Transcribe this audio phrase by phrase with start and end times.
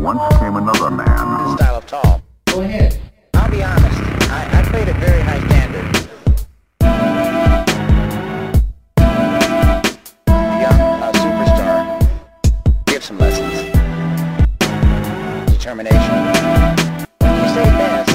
[0.00, 1.56] once came another man.
[1.58, 2.22] style of tall.
[2.46, 2.98] Go ahead.
[3.34, 4.00] I'll be honest.
[4.30, 6.08] I, I played at very high standard.
[10.60, 12.84] Young uh, superstar.
[12.86, 13.54] Give some lessons.
[15.52, 15.98] Determination.
[17.20, 18.10] You say best,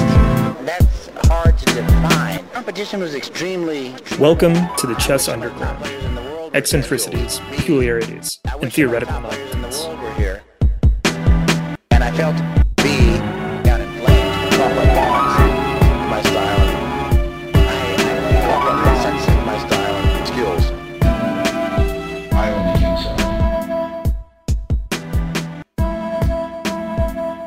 [0.66, 2.48] that's hard to define.
[2.48, 3.94] Competition was extremely.
[4.18, 5.78] Welcome to the Chess Underground.
[5.78, 9.68] players in the world were Eccentricities, peculiarities, and wish theoretical some top players in the
[9.68, 10.35] nonsense.
[12.16, 12.36] Felt
[12.78, 13.18] be
[13.62, 15.36] down inflamed, talk like bonds,
[16.08, 16.70] my style.
[17.52, 20.64] I, I felt that sense of my style and skills.
[22.32, 23.12] I only think so.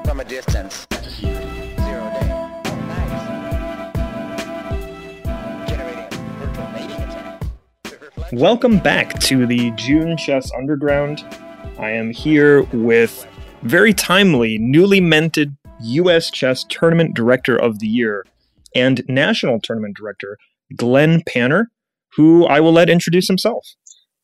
[0.07, 0.85] From a distance.
[8.31, 11.25] Welcome back to the June Chess Underground.
[11.79, 13.25] I am here with
[13.63, 16.29] very timely, newly minted U.S.
[16.29, 18.25] Chess Tournament Director of the Year
[18.75, 20.37] and National Tournament Director,
[20.75, 21.65] Glenn Panner,
[22.15, 23.65] who I will let introduce himself.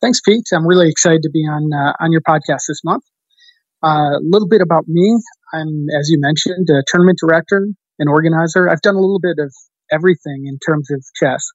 [0.01, 0.45] Thanks, Pete.
[0.53, 3.03] I'm really excited to be on uh, on your podcast this month.
[3.83, 5.19] Uh, a little bit about me.
[5.53, 7.67] I'm, as you mentioned, a tournament director,
[7.99, 8.69] and organizer.
[8.69, 9.53] I've done a little bit of
[9.91, 11.45] everything in terms of chess.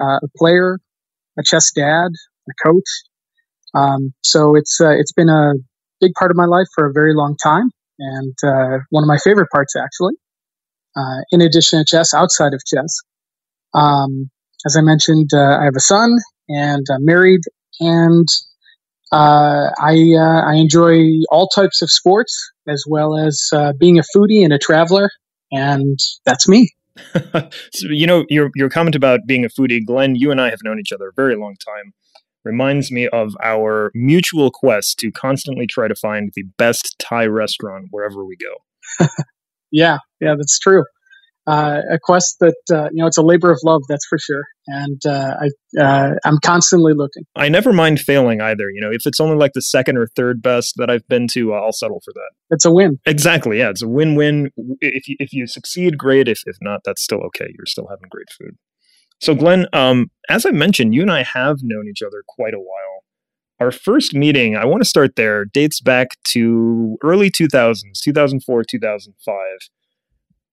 [0.00, 0.78] Uh, a player,
[1.38, 2.10] a chess dad,
[2.48, 2.88] a coach.
[3.74, 5.52] Um, so it's uh, it's been a
[6.04, 9.18] big part of my life for a very long time, and uh, one of my
[9.18, 10.14] favorite parts, actually.
[10.96, 13.00] Uh, in addition to chess, outside of chess,
[13.74, 14.30] um,
[14.66, 16.10] as I mentioned, uh, I have a son,
[16.48, 17.40] and I'm married,
[17.80, 18.28] and
[19.12, 22.34] uh, I uh, I enjoy all types of sports
[22.68, 25.10] as well as uh, being a foodie and a traveler,
[25.52, 26.70] and that's me.
[27.72, 30.60] so, you know, your your comment about being a foodie, Glenn, you and I have
[30.62, 31.92] known each other a very long time.
[32.44, 37.86] Reminds me of our mutual quest to constantly try to find the best Thai restaurant
[37.90, 39.06] wherever we go.
[39.74, 40.84] Yeah, yeah, that's true.
[41.46, 44.44] Uh, a quest that uh, you know it's a labor of love, that's for sure,
[44.68, 47.24] and uh, I uh, I'm constantly looking.
[47.36, 48.70] I never mind failing either.
[48.70, 51.52] You know, if it's only like the second or third best that I've been to,
[51.52, 52.30] I'll settle for that.
[52.50, 52.98] It's a win.
[53.04, 53.58] Exactly.
[53.58, 54.50] Yeah, it's a win-win.
[54.80, 56.28] If you, if you succeed, great.
[56.28, 57.48] If if not, that's still okay.
[57.54, 58.56] You're still having great food.
[59.20, 62.58] So, Glenn, um, as I mentioned, you and I have known each other quite a
[62.58, 63.04] while.
[63.60, 69.38] Our first meeting, I want to start there, dates back to early 2000s, 2004, 2005,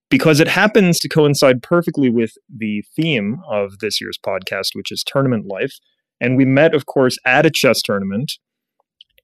[0.10, 5.04] because it happens to coincide perfectly with the theme of this year's podcast, which is
[5.04, 5.80] tournament life.
[6.20, 8.34] And we met, of course, at a chess tournament.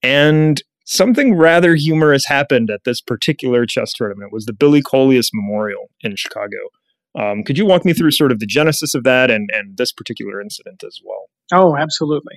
[0.02, 4.30] And something rather humorous happened at this particular chess tournament.
[4.32, 6.56] It was the Billy Colias Memorial in Chicago.
[7.18, 9.92] Um, could you walk me through sort of the genesis of that and, and this
[9.92, 11.28] particular incident as well?
[11.52, 12.36] Oh, absolutely.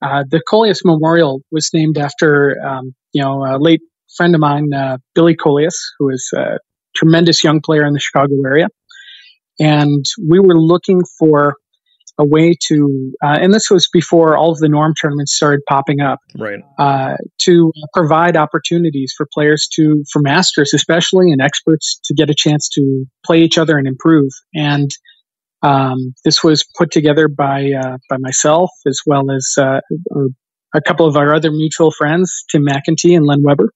[0.00, 3.80] Uh, the Colias Memorial was named after um, you know a late
[4.16, 6.58] friend of mine, uh, Billy Colias, who was a
[6.96, 8.68] tremendous young player in the Chicago area,
[9.58, 11.54] and we were looking for
[12.18, 16.00] a way to, uh, and this was before all of the norm tournaments started popping
[16.00, 16.60] up, Right.
[16.78, 22.34] uh, to provide opportunities for players to, for masters especially, and experts to get a
[22.36, 24.30] chance to play each other and improve.
[24.54, 24.90] And
[25.62, 29.80] um, this was put together by uh, by myself as well as uh,
[30.74, 33.72] a couple of our other mutual friends, Tim McEntee and Len Weber.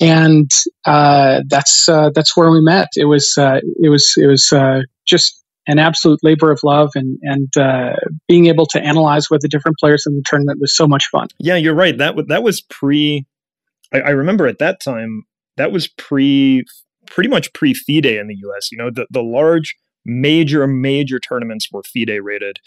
[0.00, 0.50] And
[0.84, 2.88] uh, that's uh, that's where we met.
[2.96, 7.18] It was uh, it was it was uh, just an absolute labor of love, and
[7.22, 7.96] and uh,
[8.28, 11.28] being able to analyze with the different players in the tournament was so much fun.
[11.38, 11.96] Yeah, you're right.
[11.96, 13.26] That w- that was pre.
[13.92, 15.24] I, I remember at that time
[15.56, 16.64] that was pre,
[17.06, 18.70] pretty much pre FIDE in the U.S.
[18.70, 22.58] You know, the the large major major tournaments were FIDE rated,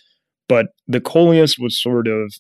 [0.48, 2.34] but the Colias was sort of,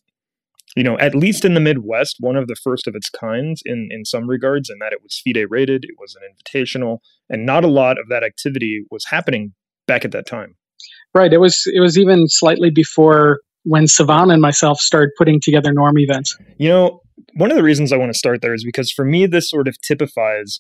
[0.75, 3.89] you know, at least in the Midwest, one of the first of its kinds in
[3.91, 5.85] in some regards, in that it was FIDE rated.
[5.85, 9.53] It was an invitational, and not a lot of that activity was happening
[9.87, 10.55] back at that time.
[11.13, 11.33] Right.
[11.33, 15.97] It was it was even slightly before when Sevan and myself started putting together norm
[15.97, 16.37] events.
[16.57, 17.01] You know,
[17.33, 19.67] one of the reasons I want to start there is because for me, this sort
[19.67, 20.59] of typifies,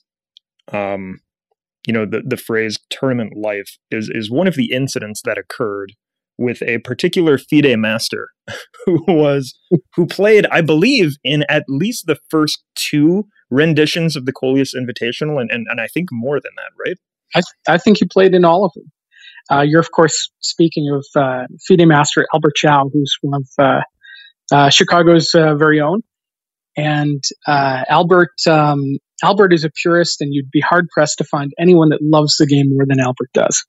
[0.71, 1.19] um,
[1.85, 5.93] you know, the, the phrase tournament life is, is one of the incidents that occurred
[6.37, 8.29] with a particular FIDE master
[8.85, 9.57] who was,
[9.95, 15.39] who played, I believe, in at least the first two renditions of the Colias Invitational,
[15.39, 16.97] and, and, and I think more than that, right?
[17.33, 18.91] I, th- I think he played in all of them.
[19.51, 21.45] Uh, you're, of course, speaking of uh,
[21.85, 23.81] master Albert Chow, who's one of uh,
[24.51, 26.01] uh, Chicago's uh, very own.
[26.75, 31.51] And uh, Albert um, Albert is a purist, and you'd be hard pressed to find
[31.59, 33.65] anyone that loves the game more than Albert does.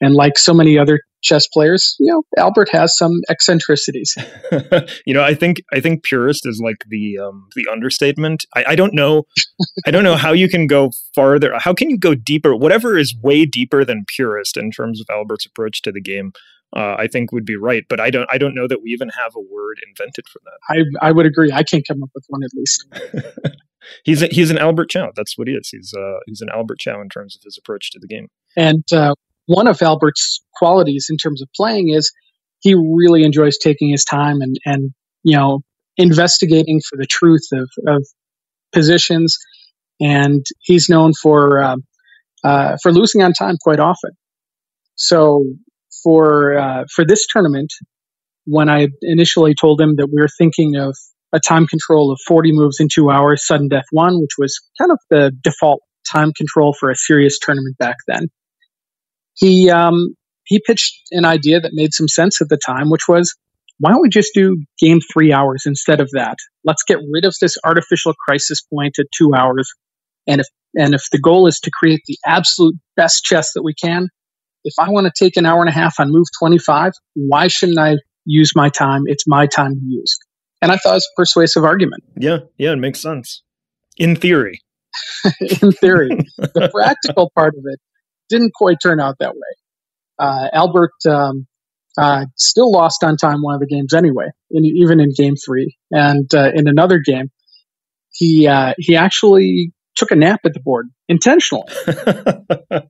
[0.00, 4.16] And like so many other chess players, you know, Albert has some eccentricities.
[5.06, 8.44] you know, I think I think purist is like the um, the understatement.
[8.54, 9.24] I, I don't know,
[9.86, 11.58] I don't know how you can go farther.
[11.58, 12.54] How can you go deeper?
[12.54, 16.32] Whatever is way deeper than purist in terms of Albert's approach to the game.
[16.76, 18.28] Uh, I think would be right, but I don't.
[18.30, 20.92] I don't know that we even have a word invented for that.
[21.02, 21.50] I I would agree.
[21.50, 22.86] I can't come up with one at least.
[24.04, 25.10] he's a, he's an Albert Chow.
[25.16, 25.70] That's what he is.
[25.70, 28.28] He's uh he's an Albert Chow in terms of his approach to the game.
[28.54, 29.14] And uh,
[29.48, 32.12] one of Albert's qualities in terms of playing is
[32.60, 34.92] he really enjoys taking his time and and
[35.24, 35.60] you know
[35.96, 38.06] investigating for the truth of of
[38.72, 39.36] positions,
[40.00, 41.76] and he's known for uh,
[42.44, 44.10] uh, for losing on time quite often.
[44.96, 45.44] So
[46.02, 47.72] for uh, for this tournament,
[48.44, 50.94] when I initially told him that we were thinking of
[51.32, 54.92] a time control of 40 moves in two hours, sudden death one, which was kind
[54.92, 55.80] of the default
[56.10, 58.28] time control for a serious tournament back then.
[59.38, 60.14] He um,
[60.44, 63.34] he pitched an idea that made some sense at the time, which was,
[63.78, 66.36] why don't we just do game three hours instead of that?
[66.64, 69.70] Let's get rid of this artificial crisis point at two hours,
[70.26, 73.74] and if and if the goal is to create the absolute best chess that we
[73.74, 74.08] can,
[74.64, 77.78] if I want to take an hour and a half on move 25, why shouldn't
[77.78, 79.02] I use my time?
[79.06, 80.18] It's my time to use.
[80.60, 82.02] And I thought it was a persuasive argument.
[82.18, 83.42] Yeah, yeah, it makes sense.
[83.96, 84.60] In theory.
[85.62, 86.08] In theory.
[86.36, 87.80] the practical part of it
[88.28, 89.56] didn't quite turn out that way.
[90.18, 91.46] Uh, Albert um,
[91.96, 95.76] uh, still lost on time one of the games anyway, in, even in game three.
[95.90, 97.30] And uh, in another game,
[98.12, 101.72] he uh, he actually took a nap at the board intentionally.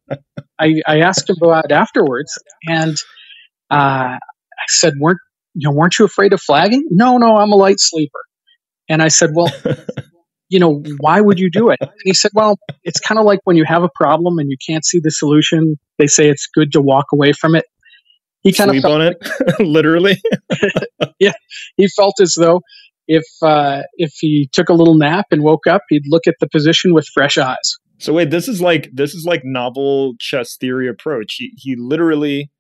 [0.58, 2.30] I, I asked him about afterwards,
[2.66, 2.96] and
[3.70, 5.20] uh, I said, "weren't
[5.54, 8.20] you know weren't you afraid of flagging?" No, no, I'm a light sleeper.
[8.88, 9.52] And I said, "Well,
[10.48, 13.40] you know, why would you do it?" And he said, "Well, it's kind of like
[13.44, 15.76] when you have a problem and you can't see the solution.
[15.98, 17.64] They say it's good to walk away from it."
[18.42, 19.16] He kind Sleep of on it,
[19.60, 20.16] literally.
[21.18, 21.32] yeah,
[21.76, 22.60] he felt as though
[23.08, 26.48] if uh, if he took a little nap and woke up, he'd look at the
[26.48, 27.76] position with fresh eyes.
[27.98, 31.34] So wait, this is like this is like novel chess theory approach.
[31.36, 32.50] He he literally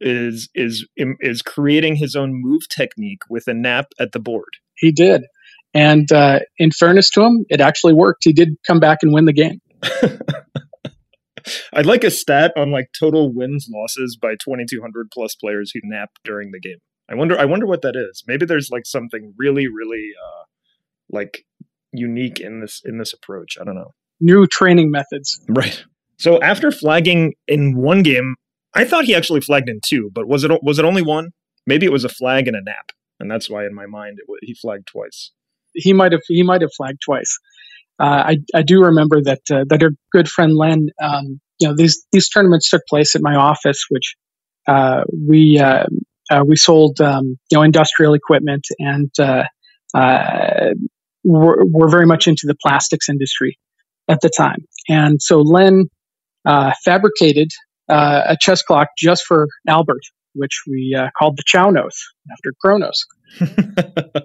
[0.00, 4.50] is is is creating his own move technique with a nap at the board.
[4.76, 5.22] He did,
[5.74, 8.24] and uh, in fairness to him, it actually worked.
[8.24, 9.60] He did come back and win the game.
[11.72, 16.10] I'd like a stat on like total wins losses by 2200 plus players who nap
[16.24, 16.78] during the game.
[17.08, 18.22] I wonder I wonder what that is.
[18.26, 20.44] Maybe there's like something really really uh
[21.10, 21.44] like
[21.92, 23.56] unique in this in this approach.
[23.60, 23.94] I don't know.
[24.20, 25.40] New training methods.
[25.48, 25.84] Right.
[26.18, 28.36] So after flagging in one game,
[28.74, 31.30] I thought he actually flagged in two, but was it was it only one?
[31.66, 34.26] Maybe it was a flag and a nap, and that's why in my mind it,
[34.42, 35.32] he flagged twice.
[35.80, 37.38] He might have he might have flagged twice.
[38.00, 41.74] Uh, I I do remember that uh, that our good friend Len, um, you know,
[41.76, 44.16] these these tournaments took place at my office, which
[44.66, 45.86] uh, we uh,
[46.30, 49.44] uh, we sold um, you know industrial equipment and uh,
[51.24, 53.58] we're, we're very much into the plastics industry
[54.08, 54.64] at the time.
[54.88, 55.86] And so Len
[56.84, 57.50] fabricated
[57.88, 60.02] a chess clock just for Albert,
[60.34, 61.94] which we called the Chownos
[62.32, 63.06] after Kronos.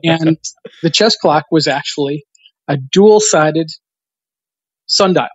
[0.04, 0.38] and
[0.82, 2.26] the chess clock was actually
[2.68, 3.68] a dual sided
[4.88, 5.28] sundial.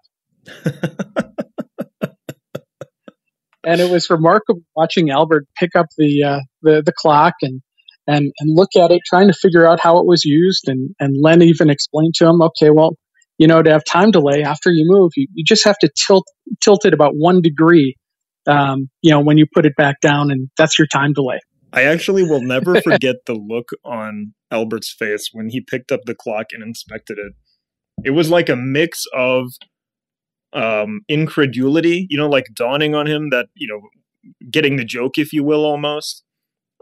[3.64, 7.60] and it was remarkable watching Albert pick up the uh, the, the clock and
[8.06, 10.68] and and look at it, trying to figure out how it was used.
[10.68, 12.96] And and Len even explained to him, okay, well,
[13.38, 16.26] you know, to have time delay after you move, you, you just have to tilt
[16.62, 17.96] tilt it about one degree.
[18.46, 21.40] Um, you know, when you put it back down, and that's your time delay.
[21.72, 26.14] I actually will never forget the look on Albert's face when he picked up the
[26.14, 27.32] clock and inspected it.
[28.04, 29.52] It was like a mix of
[30.52, 33.80] um, incredulity, you know, like dawning on him that, you know,
[34.50, 36.24] getting the joke, if you will, almost.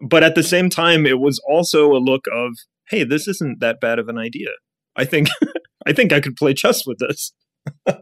[0.01, 2.53] But at the same time, it was also a look of,
[2.89, 4.51] hey, this isn't that bad of an idea.
[4.97, 5.29] I think,
[5.87, 7.33] I think I could play chess with this.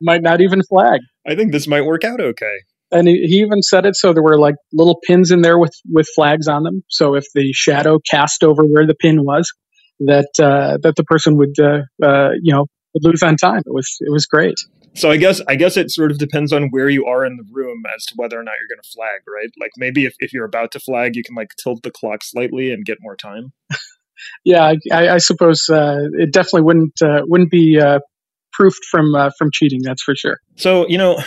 [0.00, 1.00] might not even flag.
[1.26, 2.58] I think this might work out okay.
[2.90, 5.74] And he, he even said it so there were like little pins in there with
[5.90, 6.82] with flags on them.
[6.88, 9.50] So if the shadow cast over where the pin was,
[10.00, 13.62] that uh, that the person would uh, uh, you know would lose on time.
[13.66, 14.54] It was it was great.
[14.96, 17.44] So I guess I guess it sort of depends on where you are in the
[17.50, 19.50] room as to whether or not you're going to flag, right?
[19.60, 22.72] Like maybe if, if you're about to flag, you can like tilt the clock slightly
[22.72, 23.52] and get more time.
[24.44, 27.98] yeah, I, I suppose uh, it definitely wouldn't uh, wouldn't be uh,
[28.54, 29.80] proofed from uh, from cheating.
[29.82, 30.38] That's for sure.
[30.56, 31.22] So you know,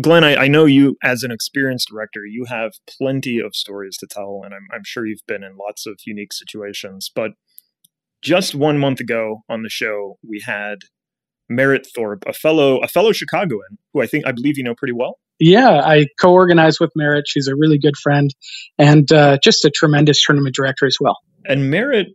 [0.00, 4.06] Glenn, I, I, know you as an experienced director, you have plenty of stories to
[4.06, 7.10] tell, and I'm, I'm sure you've been in lots of unique situations.
[7.14, 7.32] But
[8.22, 10.78] just one month ago on the show, we had
[11.48, 14.94] Maret Thorpe, a fellow a fellow Chicagoan who I think I believe you know pretty
[14.94, 15.18] well.
[15.42, 17.24] Yeah, I co-organize with Maret.
[17.26, 18.30] She's a really good friend
[18.78, 21.16] and uh, just a tremendous tournament director as well.
[21.46, 22.08] And Maret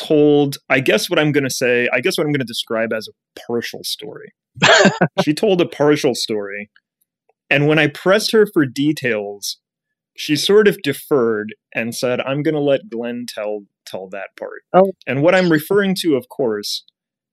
[0.00, 2.92] told, I guess what I'm going to say, I guess what I'm going to describe
[2.92, 4.32] as a partial story.
[5.24, 6.70] she told a partial story.
[7.48, 9.58] And when I pressed her for details,
[10.16, 14.62] she sort of deferred and said, I'm going to let Glenn tell tell that part.
[14.72, 14.92] Oh.
[15.06, 16.84] And what I'm referring to, of course,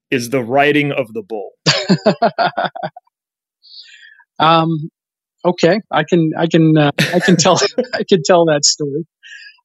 [0.09, 1.51] is the riding of the bull.
[4.39, 4.89] um,
[5.45, 7.59] okay, I can, I can, uh, I can tell,
[7.93, 9.05] I can tell that story.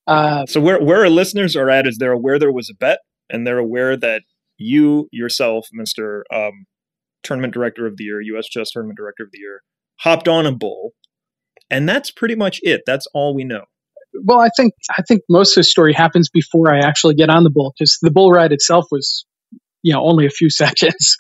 [0.06, 2.98] Uh, so where where our listeners are at is they're aware there was a bet,
[3.30, 4.22] and they're aware that
[4.58, 6.66] you yourself, Mister um,
[7.22, 8.46] Tournament Director of the Year, U.S.
[8.46, 9.62] Chess Tournament Director of the Year,
[10.00, 10.92] hopped on a bull,
[11.70, 12.82] and that's pretty much it.
[12.86, 13.64] That's all we know.
[14.24, 17.44] Well, I think I think most of the story happens before I actually get on
[17.44, 19.24] the bull because the bull ride itself was,
[19.82, 21.16] you know, only a few seconds.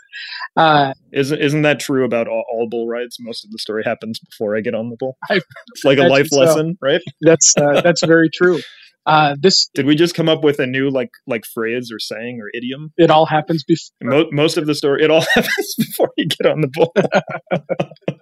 [0.56, 3.16] Uh, isn't isn't that true about all, all, bull rides?
[3.18, 5.16] Most of the story happens before I get on the bull.
[5.30, 5.40] I,
[5.74, 6.40] it's like a life so.
[6.40, 7.00] lesson, right?
[7.22, 8.60] That's uh, that's very true.
[9.06, 12.40] Uh, this did we just come up with a new like like phrase or saying
[12.40, 12.92] or idiom?
[12.98, 13.94] It all happens before.
[14.02, 16.92] Mo- most of the story, it all happens before you get on the bull.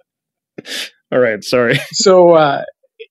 [1.11, 1.79] all right, sorry.
[1.91, 2.63] So uh,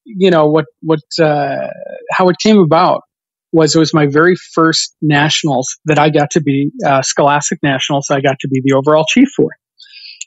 [0.05, 1.69] you know what what uh,
[2.13, 3.03] how it came about
[3.53, 8.09] was it was my very first nationals that I got to be uh, Scholastic Nationals.
[8.11, 9.51] I got to be the overall chief for,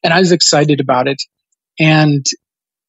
[0.04, 1.22] and I was excited about it.
[1.80, 2.26] And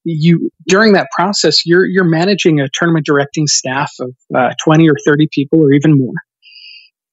[0.05, 4.97] you during that process, you're you're managing a tournament directing staff of uh, twenty or
[5.07, 6.15] thirty people, or even more.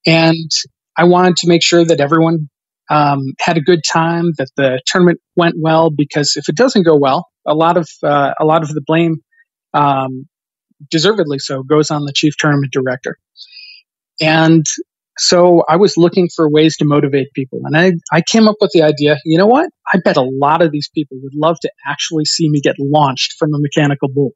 [0.06, 0.50] And
[0.98, 2.50] I wanted to make sure that everyone
[2.90, 5.90] um, had a good time, that the tournament went well.
[5.90, 9.18] Because if it doesn't go well, a lot of uh, a lot of the blame
[9.74, 10.28] um,
[10.90, 13.18] deservedly so, goes on the chief tournament director.
[14.20, 14.66] And
[15.18, 17.62] so I was looking for ways to motivate people.
[17.66, 19.70] And I, I came up with the idea you know what?
[19.94, 23.34] I bet a lot of these people would love to actually see me get launched
[23.38, 24.32] from a mechanical bull.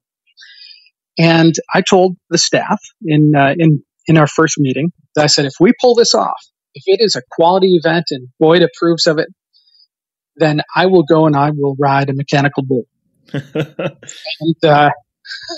[1.18, 5.46] And I told the staff in, uh, in, in our first meeting that I said,
[5.46, 6.42] if we pull this off,
[6.74, 9.30] if it is a quality event and Boyd approves of it,
[10.36, 12.84] then I will go and I will ride a mechanical bull.
[13.34, 14.90] and uh,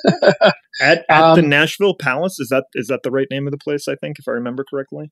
[0.81, 3.57] at at um, the Nashville Palace is that is that the right name of the
[3.57, 3.87] place?
[3.87, 5.11] I think, if I remember correctly.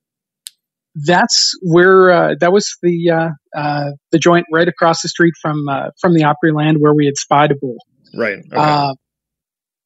[1.06, 5.68] That's where uh, that was the uh, uh, the joint right across the street from
[5.68, 7.76] uh, from the Opryland where we had spied a bull.
[8.14, 8.38] Right.
[8.38, 8.56] Okay.
[8.56, 8.94] Uh,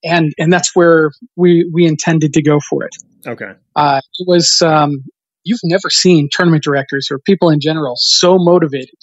[0.05, 2.95] and and that's where we we intended to go for it.
[3.27, 3.53] Okay.
[3.75, 5.05] Uh, it was um,
[5.45, 8.95] you've never seen tournament directors or people in general so motivated.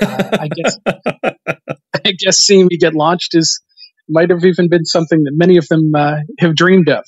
[0.00, 0.78] I guess
[2.04, 3.60] I guess seeing me get launched is
[4.08, 7.04] might have even been something that many of them uh, have dreamed of.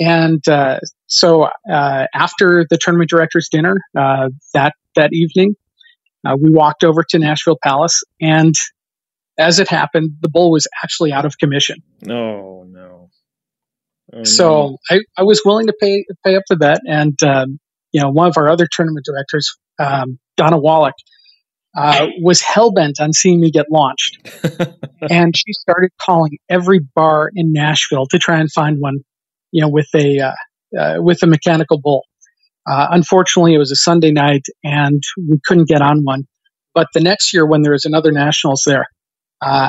[0.00, 5.54] And uh, so uh, after the tournament directors dinner uh, that that evening,
[6.26, 8.54] uh, we walked over to Nashville Palace, and
[9.38, 11.82] as it happened, the bull was actually out of commission.
[12.08, 13.10] Oh no!
[14.12, 14.78] Oh, so no.
[14.90, 17.58] I, I was willing to pay pay up the bet, and um,
[17.92, 20.94] you know one of our other tournament directors, um, Donna Wallach,
[21.76, 24.18] uh, was hell bent on seeing me get launched.
[25.10, 28.98] and she started calling every bar in Nashville to try and find one,
[29.50, 30.32] you know, with a uh,
[30.78, 32.04] uh, with a mechanical bull.
[32.70, 36.24] Uh, unfortunately, it was a Sunday night, and we couldn't get on one.
[36.74, 38.86] But the next year, when there was another nationals there,
[39.40, 39.68] uh,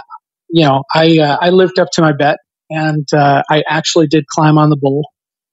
[0.50, 2.38] you know, I uh, I lived up to my bet,
[2.70, 5.04] and I actually did climb on the bull.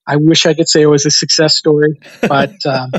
[0.06, 2.90] I wish I could say it was a success story, but um,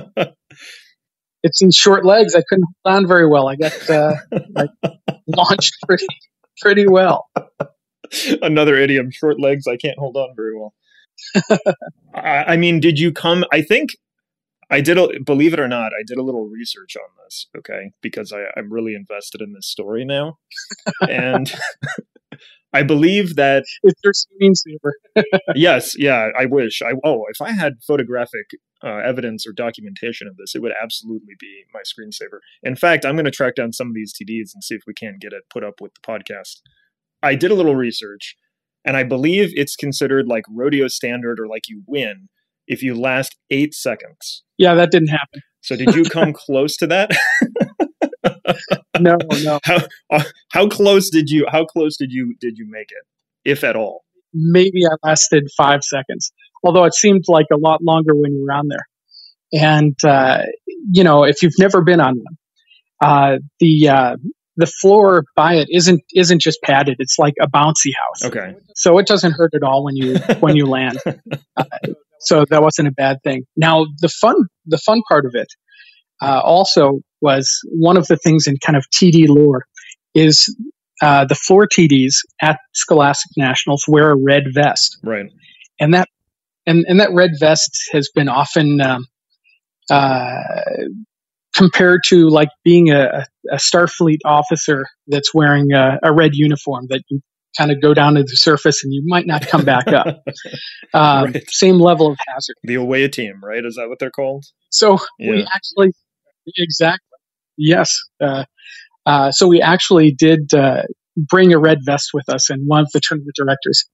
[1.43, 2.36] it's these short legs.
[2.36, 3.48] I couldn't hold on very well.
[3.48, 4.15] I got uh,
[4.57, 4.67] I
[5.27, 6.07] launched pretty
[6.62, 7.29] pretty well.
[8.41, 9.67] Another idiom: short legs.
[9.67, 10.74] I can't hold on very well.
[12.15, 13.45] I, I, mean, did you come?
[13.51, 13.91] I think
[14.69, 14.98] I did.
[14.98, 17.48] A, believe it or not, I did a little research on this.
[17.57, 20.38] Okay, because I, I'm really invested in this story now,
[21.07, 21.51] and
[22.73, 25.23] I believe that it's your screensaver.
[25.55, 26.81] yes, yeah, I wish.
[26.81, 28.47] I oh, if I had photographic
[28.83, 32.39] uh, evidence or documentation of this, it would absolutely be my screensaver.
[32.63, 34.93] In fact, I'm going to track down some of these TDs and see if we
[34.93, 36.61] can get it put up with the podcast.
[37.23, 38.35] I did a little research,
[38.85, 42.29] and I believe it's considered like rodeo standard or like you win
[42.67, 44.43] if you last eight seconds.
[44.57, 45.41] Yeah, that didn't happen.
[45.61, 47.11] So did you come close to that?
[49.00, 49.60] No, no.
[49.63, 49.79] How
[50.12, 53.05] uh, how close did you how close did you did you make it,
[53.50, 54.03] if at all?
[54.34, 56.31] Maybe I lasted five seconds,
[56.63, 58.88] although it seemed like a lot longer when you were on there.
[59.53, 60.43] And uh,
[60.91, 62.38] you know, if you've never been on one,
[63.01, 64.15] uh, the uh,
[64.58, 68.25] the floor by it isn't isn't just padded; it's like a bouncy house.
[68.25, 68.55] Okay.
[68.75, 71.00] So it doesn't hurt at all when you when you land.
[71.58, 71.65] Uh,
[72.22, 73.43] so that wasn't a bad thing.
[73.58, 75.48] Now the fun the fun part of it
[76.22, 79.65] uh, also was one of the things in kind of TD lore
[80.13, 80.53] is
[81.01, 85.25] uh, the floor TDs at Scholastic Nationals wear a red vest, Right.
[85.79, 86.07] and that
[86.67, 89.05] and and that red vest has been often um,
[89.89, 90.43] uh,
[91.55, 97.01] compared to like being a, a Starfleet officer that's wearing a, a red uniform that
[97.09, 97.19] you
[97.57, 100.23] kind of go down to the surface and you might not come back up.
[100.93, 101.43] Um, Right.
[101.49, 102.55] Same level of hazard.
[102.63, 103.63] the away team, right?
[103.63, 104.43] Is that what they're called?
[104.71, 105.93] So we actually,
[106.57, 107.07] exactly,
[107.58, 107.98] yes.
[108.20, 108.46] Uh,
[109.05, 110.84] uh, so we actually did uh,
[111.17, 113.86] bring a red vest with us, and one of the tournament directors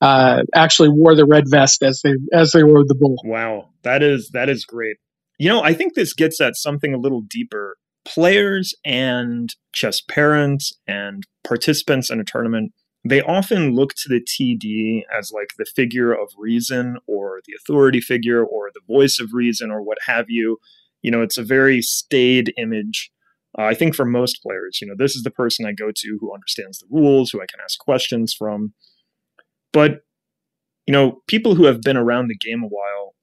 [0.00, 3.16] uh, actually wore the red vest as they as they rode the bull.
[3.24, 4.96] Wow, that is that is great.
[5.38, 7.76] You know, I think this gets at something a little deeper.
[8.04, 12.72] Players and chess parents and participants in a tournament,
[13.04, 18.00] they often look to the TD as like the figure of reason or the authority
[18.00, 20.58] figure or the voice of reason or what have you.
[21.02, 23.10] You know, it's a very staid image.
[23.58, 26.18] Uh, I think for most players, you know, this is the person I go to
[26.20, 28.72] who understands the rules, who I can ask questions from.
[29.72, 30.02] But
[30.86, 33.14] you know, people who have been around the game a while,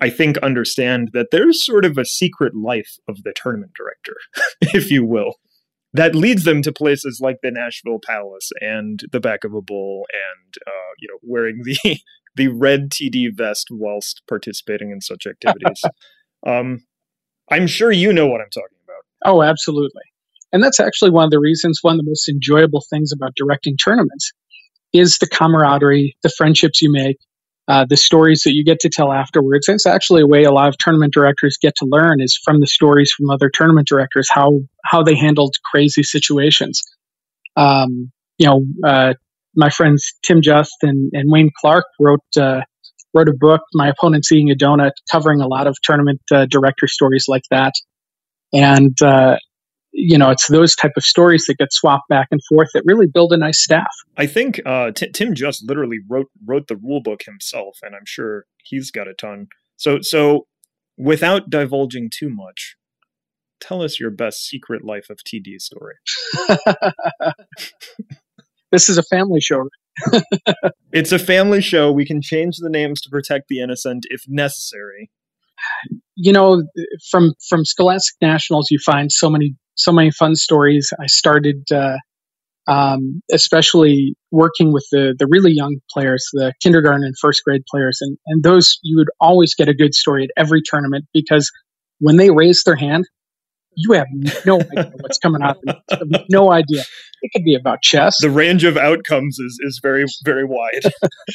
[0.00, 4.16] I think understand that there's sort of a secret life of the tournament director,
[4.74, 5.34] if you will,
[5.92, 10.06] that leads them to places like the Nashville Palace and the back of a bull,
[10.12, 11.98] and uh, you know, wearing the
[12.36, 15.82] the red TD vest whilst participating in such activities.
[16.46, 16.84] um,
[17.50, 19.02] I'm sure you know what I'm talking about.
[19.24, 20.02] Oh, absolutely.
[20.52, 23.76] And that's actually one of the reasons, one of the most enjoyable things about directing
[23.76, 24.32] tournaments
[24.92, 27.18] is the camaraderie, the friendships you make,
[27.68, 29.68] uh, the stories that you get to tell afterwards.
[29.68, 32.66] It's actually a way a lot of tournament directors get to learn is from the
[32.66, 36.82] stories from other tournament directors, how, how they handled crazy situations.
[37.56, 39.14] Um, you know, uh,
[39.54, 42.62] my friends Tim Just and, and Wayne Clark wrote, uh,
[43.14, 46.86] wrote a book, My Opponent's Eating a Donut, covering a lot of tournament uh, director
[46.86, 47.72] stories like that.
[48.52, 49.36] And, uh,
[49.92, 53.06] you know, it's those type of stories that get swapped back and forth that really
[53.06, 53.90] build a nice staff.
[54.16, 58.06] I think uh, Ti- Tim just literally wrote wrote the rule book himself, and I'm
[58.06, 59.48] sure he's got a ton.
[59.76, 60.46] So so,
[60.96, 62.76] without divulging too much,
[63.60, 65.96] tell us your best secret life of TD story.
[68.70, 69.68] this is a family show.
[70.92, 71.92] It's a family show.
[71.92, 75.08] We can change the names to protect the innocent if necessary.
[76.16, 76.64] You know,
[77.10, 80.92] from from Scholastic Nationals, you find so many so many fun stories.
[81.00, 81.98] I started, uh,
[82.66, 87.98] um, especially working with the the really young players, the kindergarten and first grade players,
[88.00, 91.50] and and those you would always get a good story at every tournament because
[92.00, 93.04] when they raise their hand,
[93.82, 94.06] you have
[94.46, 95.56] no idea what's coming out.
[95.56, 95.76] of them.
[96.10, 96.82] You have no idea.
[97.22, 98.16] It could be about chess.
[98.20, 100.82] The range of outcomes is is very very wide.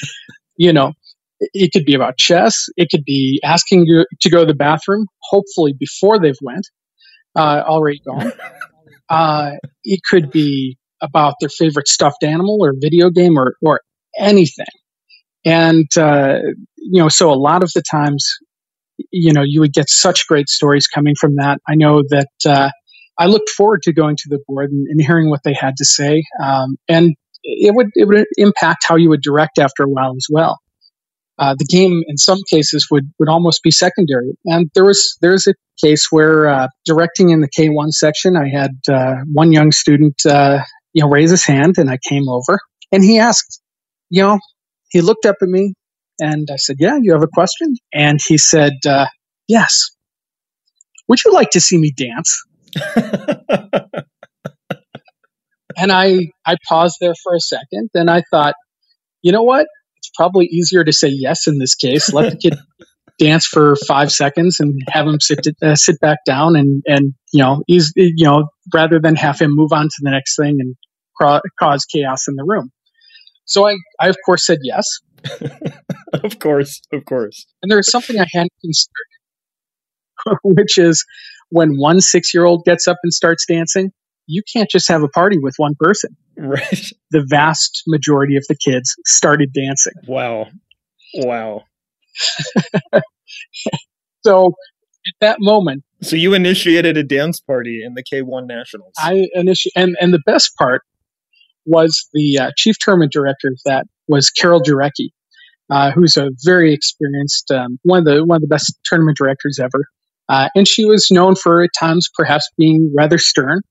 [0.57, 0.93] you know,
[1.39, 2.65] it- it could be about chess.
[2.77, 6.67] It could be asking you to go to the bathroom, hopefully before they've went,
[7.35, 8.31] uh, already gone.
[9.07, 9.51] Uh,
[9.83, 13.81] it could be about their favorite stuffed animal or video game or, or
[14.17, 14.65] anything.
[15.45, 16.37] And, uh,
[16.77, 18.27] you know, so a lot of the times,
[19.11, 21.59] you know, you would get such great stories coming from that.
[21.67, 22.69] I know that, uh,
[23.17, 25.85] I looked forward to going to the board and, and hearing what they had to
[25.85, 26.23] say.
[26.43, 30.27] Um, and it would, it would impact how you would direct after a while as
[30.29, 30.59] well
[31.37, 34.37] uh, the game in some cases would, would almost be secondary.
[34.45, 38.71] And there was there's a case where uh, directing in the K1 section, I had
[38.89, 40.59] uh, one young student uh,
[40.93, 42.59] you know raise his hand, and I came over,
[42.91, 43.61] and he asked,
[44.09, 44.39] you know,
[44.89, 45.73] he looked up at me,
[46.19, 49.07] and I said, "Yeah, you have a question?" And he said, uh,
[49.47, 49.91] "Yes."
[51.07, 52.43] Would you like to see me dance?
[55.77, 58.55] And I I paused there for a second, and I thought,
[59.21, 59.67] you know what?
[59.97, 62.13] It's probably easier to say yes in this case.
[62.13, 62.57] Let the kid
[63.19, 67.43] dance for five seconds and have him sit uh, sit back down, and and you
[67.43, 70.75] know he's you know rather than have him move on to the next thing and
[71.17, 72.71] cra- cause chaos in the room.
[73.45, 74.87] So I I of course said yes,
[76.23, 77.45] of course, of course.
[77.61, 81.03] and there was something I hadn't considered, which is
[81.49, 83.91] when one six year old gets up and starts dancing,
[84.27, 86.15] you can't just have a party with one person.
[86.37, 86.91] Right.
[87.11, 89.93] The vast majority of the kids started dancing.
[90.05, 90.47] Wow.
[91.13, 91.61] Wow.
[94.25, 94.47] So
[95.07, 98.93] at that moment, So you initiated a dance party in the K1 Nationals.
[98.97, 100.81] I initiated, and, and the best part
[101.65, 105.09] was the uh, chief tournament director of that was Carol Jarecki,
[105.69, 109.59] uh, who's a very experienced, um, one of the one of the best tournament directors
[109.59, 109.85] ever.
[110.27, 113.61] Uh, and she was known for at times perhaps being rather stern.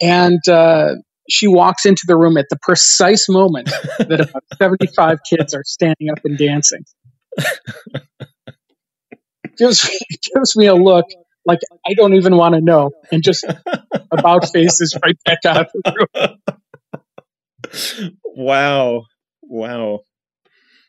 [0.00, 0.94] And uh,
[1.28, 3.66] she walks into the room at the precise moment
[3.98, 6.84] that about 75 kids are standing up and dancing.
[9.56, 9.88] gives,
[10.34, 11.06] gives me a look
[11.44, 13.44] like I don't even want to know, and just
[14.10, 16.56] about faces right back out of the room.
[18.24, 19.04] Wow,
[19.42, 20.00] wow.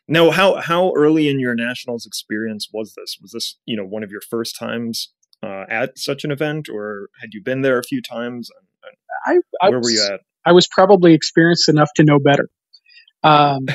[0.06, 3.16] Now, how how early in your nationals experience was this?
[3.20, 7.08] Was this you know one of your first times uh, at such an event, or
[7.20, 8.50] had you been there a few times?
[9.26, 10.20] I, I where was, were you at?
[10.44, 12.48] I was probably experienced enough to know better.
[13.22, 13.66] Um,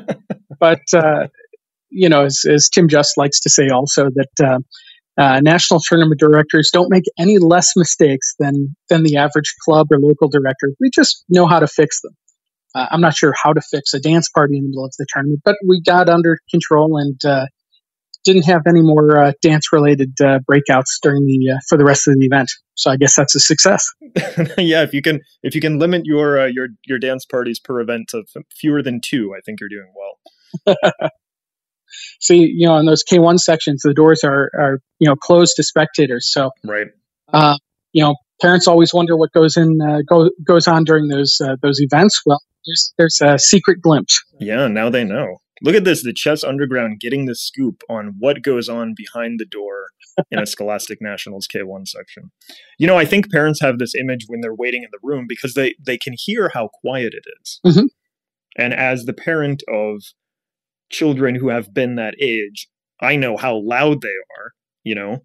[0.60, 1.28] but uh,
[1.90, 4.58] you know, as, as, Tim Just likes to say, also that uh,
[5.20, 9.98] uh, national tournament directors don't make any less mistakes than than the average club or
[9.98, 10.70] local director.
[10.80, 12.14] We just know how to fix them.
[12.74, 15.06] Uh, I'm not sure how to fix a dance party in the middle of the
[15.12, 17.46] tournament, but we got under control and uh,
[18.24, 22.06] didn't have any more uh, dance related uh, breakouts during the uh, for the rest
[22.06, 22.50] of the event.
[22.74, 23.86] So I guess that's a success.
[24.58, 27.80] yeah, if you can if you can limit your uh, your your dance parties per
[27.80, 30.76] event to fewer than two, I think you're doing well.
[32.20, 35.62] See, you know, in those K1 sections, the doors are are you know closed to
[35.62, 36.30] spectators.
[36.30, 36.88] So right,
[37.32, 37.56] uh,
[37.92, 41.80] you know, parents always wonder what goes in uh, go, goes on during those those
[41.80, 42.20] events.
[42.26, 44.22] Well, there's there's a secret glimpse.
[44.38, 45.38] Yeah, now they know.
[45.62, 49.44] Look at this the Chess Underground getting the scoop on what goes on behind the
[49.44, 49.88] door
[50.30, 52.30] in a Scholastic Nationals K1 section.
[52.78, 55.54] You know, I think parents have this image when they're waiting in the room because
[55.54, 57.60] they, they can hear how quiet it is.
[57.66, 57.86] Mm-hmm.
[58.56, 60.02] And as the parent of
[60.90, 62.68] children who have been that age,
[63.00, 64.52] I know how loud they are,
[64.84, 65.24] you know?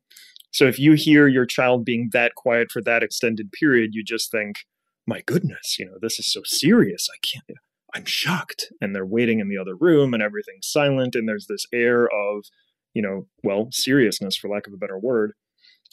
[0.51, 4.29] So if you hear your child being that quiet for that extended period, you just
[4.31, 4.57] think,
[5.07, 7.07] my goodness, you know, this is so serious.
[7.13, 7.59] I can't,
[7.93, 8.71] I'm shocked.
[8.81, 11.15] And they're waiting in the other room and everything's silent.
[11.15, 12.45] And there's this air of,
[12.93, 15.33] you know, well, seriousness for lack of a better word.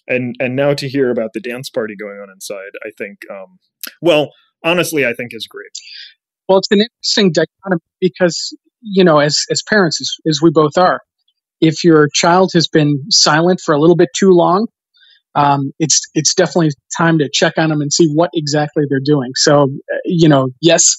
[0.09, 3.59] And and now to hear about the dance party going on inside, I think um
[4.01, 4.31] well,
[4.65, 5.71] honestly, I think is great.
[6.49, 10.77] Well, it's an interesting dichotomy because, you know, as as parents as, as we both
[10.79, 11.01] are,
[11.61, 14.67] if your child has been silent for a little bit too long,
[15.35, 19.31] um, it's it's definitely time to check on them and see what exactly they're doing.
[19.37, 20.97] So, uh, you know, yes,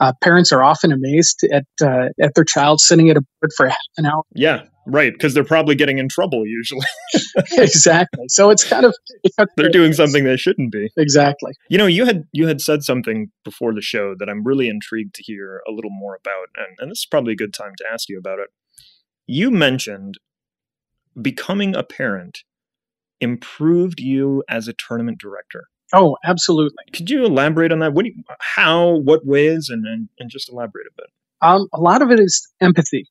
[0.00, 3.68] uh, parents are often amazed at uh, at their child sitting at a board for
[3.68, 4.22] half an hour.
[4.34, 6.86] Yeah, right, because they're probably getting in trouble usually.
[7.52, 8.24] exactly.
[8.28, 8.94] So it's kind of
[9.56, 10.90] they're doing something they shouldn't be.
[10.96, 11.52] Exactly.
[11.68, 15.14] You know, you had you had said something before the show that I'm really intrigued
[15.14, 17.84] to hear a little more about, and and this is probably a good time to
[17.90, 18.48] ask you about it.
[19.26, 20.18] You mentioned
[21.20, 22.40] becoming a parent
[23.20, 25.64] improved you as a tournament director.
[25.92, 26.84] Oh, absolutely.
[26.92, 27.92] Could you elaborate on that?
[27.92, 31.06] What, you, how, what ways, and, and, and just elaborate a bit?
[31.42, 33.06] Um, a lot of it is empathy.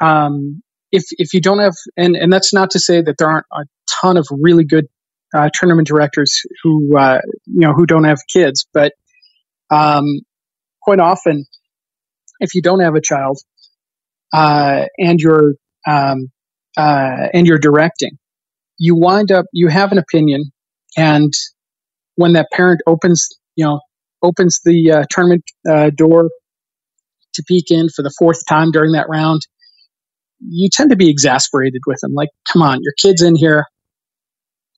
[0.00, 3.46] Um, if if you don't have, and and that's not to say that there aren't
[3.52, 3.64] a
[4.00, 4.86] ton of really good
[5.34, 8.92] uh, tournament directors who uh, you know who don't have kids, but
[9.70, 10.04] um,
[10.82, 11.44] quite often,
[12.40, 13.38] if you don't have a child
[14.32, 15.54] uh, and you're
[15.86, 16.30] um,
[16.76, 18.18] uh, and you're directing,
[18.80, 20.42] you wind up you have an opinion,
[20.96, 21.32] and
[22.16, 23.80] when that parent opens, you know,
[24.22, 26.30] opens the uh, tournament uh, door
[27.34, 29.42] to peek in for the fourth time during that round,
[30.40, 32.14] you tend to be exasperated with them.
[32.14, 33.66] Like, come on, your kid's in here.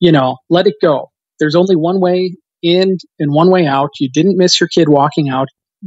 [0.00, 1.10] You know, let it go.
[1.38, 3.90] There's only one way in and one way out.
[4.00, 5.46] You didn't miss your kid walking out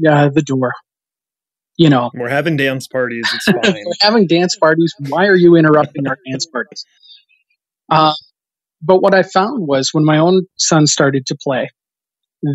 [0.10, 0.74] uh, the door.
[1.78, 3.30] You know, we're having dance parties.
[3.34, 3.84] It's fine.
[3.86, 4.94] we're having dance parties.
[5.10, 6.86] Why are you interrupting our dance parties?
[7.90, 8.14] Uh,
[8.82, 11.70] but what I found was when my own son started to play,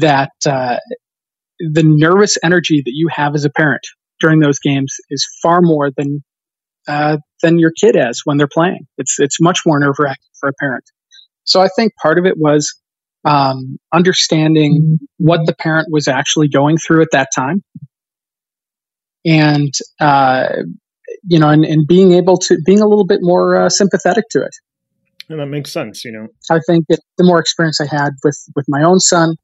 [0.01, 0.77] that uh,
[1.59, 3.83] the nervous energy that you have as a parent
[4.21, 6.23] during those games is far more than
[6.89, 8.87] uh, than your kid has when they're playing.
[8.99, 10.85] It's it's much more nerve wracking for a parent.
[11.45, 12.75] So I think part of it was
[13.25, 17.63] um, understanding what the parent was actually going through at that time,
[19.25, 20.49] and uh,
[21.25, 24.43] you know, and, and, being able to being a little bit more uh, sympathetic to
[24.43, 24.55] it
[25.31, 26.05] and that makes sense.
[26.05, 29.37] You know, I think that the more experience I had with with my own son,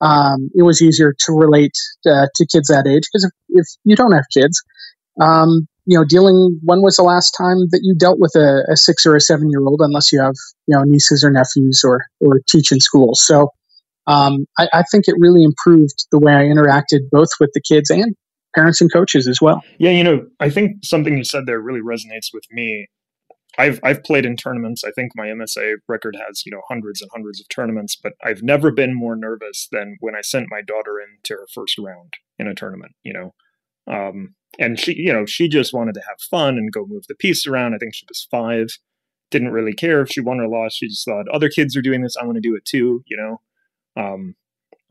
[0.00, 3.96] um, it was easier to relate uh, to kids that age because if, if, you
[3.96, 4.62] don't have kids,
[5.20, 8.76] um, you know, dealing when was the last time that you dealt with a, a
[8.76, 10.34] six or a seven year old, unless you have
[10.66, 13.22] you know nieces or nephews or or teach in schools.
[13.24, 13.50] So
[14.06, 17.90] um, I, I think it really improved the way I interacted both with the kids
[17.90, 18.14] and
[18.54, 19.62] parents and coaches as well.
[19.78, 22.86] Yeah, you know, I think something you said there really resonates with me.
[23.58, 24.84] I've I've played in tournaments.
[24.84, 28.42] I think my MSA record has you know hundreds and hundreds of tournaments, but I've
[28.42, 32.46] never been more nervous than when I sent my daughter into her first round in
[32.46, 32.92] a tournament.
[33.02, 33.34] You know,
[33.92, 37.14] um, and she you know she just wanted to have fun and go move the
[37.14, 37.74] piece around.
[37.74, 38.68] I think she was five,
[39.30, 40.78] didn't really care if she won or lost.
[40.78, 43.02] She just thought other kids are doing this, I want to do it too.
[43.06, 44.34] You know, um,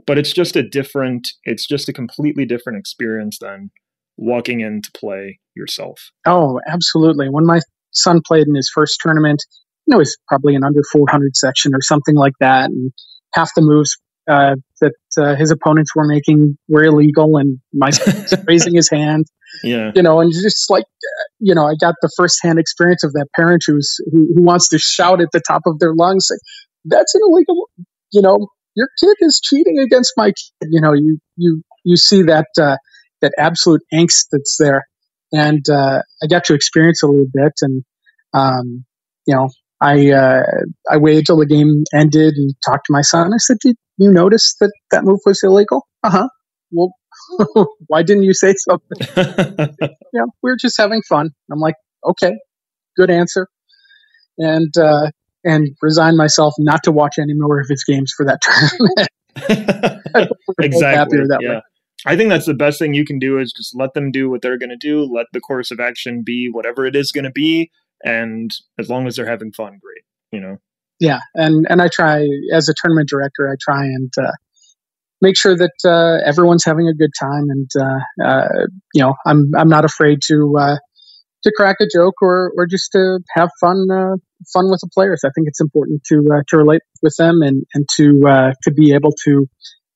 [0.08, 1.28] but it's just a different.
[1.44, 3.72] It's just a completely different experience than
[4.18, 6.12] walking in to play yourself.
[6.26, 7.30] Oh, absolutely.
[7.30, 7.60] When my
[7.96, 9.44] son played in his first tournament,
[9.88, 12.70] know, he's probably an under 400 section or something like that.
[12.70, 12.92] And
[13.34, 18.44] half the moves uh, that uh, his opponents were making were illegal, and my son
[18.48, 19.26] raising his hand.
[19.64, 19.92] Yeah.
[19.96, 20.86] You know, and just like,
[21.40, 24.80] you know, I got the firsthand experience of that parent who's who, who wants to
[24.80, 26.28] shout at the top of their lungs,
[26.86, 27.70] "That's an illegal."
[28.12, 30.70] You know, your kid is cheating against my kid.
[30.72, 32.78] You know, you you you see that uh,
[33.22, 34.86] that absolute angst that's there,
[35.36, 37.84] and uh, I got to experience a little bit, and
[38.34, 38.86] um,
[39.28, 39.50] you know,
[39.82, 40.44] I uh,
[40.90, 43.34] I waited till the game ended and talked to my son.
[43.34, 46.28] I said, "Did you notice that that move was illegal?" Uh huh.
[46.72, 46.94] Well,
[47.88, 48.98] why didn't you say something?
[50.14, 51.30] yeah, we were just having fun.
[51.52, 52.32] I'm like, okay,
[52.96, 53.48] good answer,
[54.38, 55.12] and uh,
[55.44, 59.10] and resign myself not to watch any more of his games for that tournament.
[60.62, 61.20] exactly.
[61.28, 61.50] That yeah.
[61.50, 61.62] Way.
[62.06, 64.42] I think that's the best thing you can do is just let them do what
[64.42, 65.04] they're going to do.
[65.04, 67.72] Let the course of action be whatever it is going to be,
[68.04, 70.04] and as long as they're having fun, great.
[70.32, 70.58] You know.
[71.00, 74.32] Yeah, and and I try as a tournament director, I try and uh,
[75.22, 79.52] make sure that uh, everyone's having a good time, and uh, uh you know, I'm
[79.58, 80.78] I'm not afraid to uh,
[81.44, 84.16] to crack a joke or or just to have fun uh,
[84.54, 85.22] fun with the players.
[85.26, 89.14] I think it's important to to relate with them and and to to be able
[89.26, 89.48] to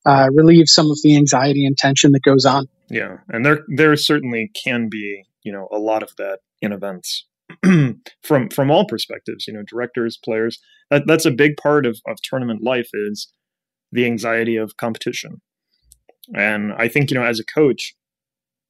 [0.06, 2.68] relieve some of the anxiety and tension that goes on.
[2.90, 7.26] Yeah, and there there certainly can be you know a lot of that in events
[8.24, 9.48] from from all perspectives.
[9.48, 10.60] You know, directors, players.
[10.90, 13.32] That that's a big part of of tournament life is
[13.92, 15.42] the anxiety of competition.
[16.36, 17.96] And I think you know, as a coach,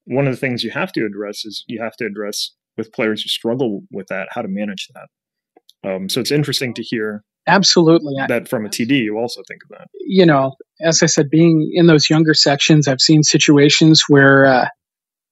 [0.06, 3.22] one of the things you have to address is you have to address with players
[3.22, 5.90] who struggle with that how to manage that.
[5.90, 9.78] Um, so it's interesting to hear absolutely that from a TD you also think of
[9.78, 9.88] that.
[9.94, 14.68] You know, as I said, being in those younger sections, I've seen situations where, uh,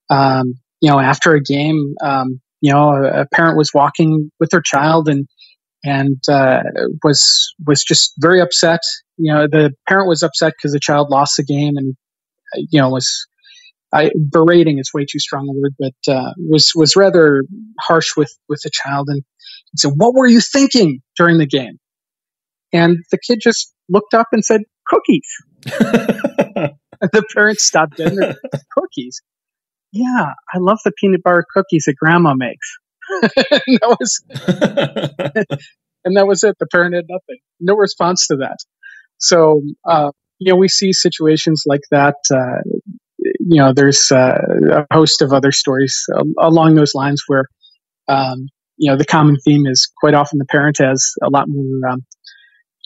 [0.09, 4.49] um, you know, after a game, um, you know, a, a, parent was walking with
[4.49, 5.27] their child and
[5.83, 6.63] and uh,
[7.03, 8.81] was was just very upset.
[9.17, 11.95] You know, the parent was upset because the child lost the game, and
[12.55, 13.27] you know was
[13.93, 17.43] I, berating is way too strong a word, but uh, was was rather
[17.79, 19.23] harsh with with the child and
[19.75, 21.77] said, "What were you thinking during the game?"
[22.73, 25.27] And the kid just looked up and said, "Cookies."
[27.01, 28.13] the parents stopped dead.
[28.71, 29.21] Cookies
[29.91, 32.77] yeah, I love the peanut butter cookies that grandma makes.
[33.21, 34.23] and that was
[36.03, 36.57] and that was it.
[36.59, 38.57] The parent had nothing, no response to that.
[39.17, 42.15] So uh, you know, we see situations like that.
[42.29, 42.61] Uh,
[43.17, 44.37] you know, there's uh,
[44.71, 46.05] a host of other stories
[46.39, 47.45] along those lines where
[48.09, 51.89] um, you know the common theme is quite often the parent has a lot more
[51.89, 52.05] um,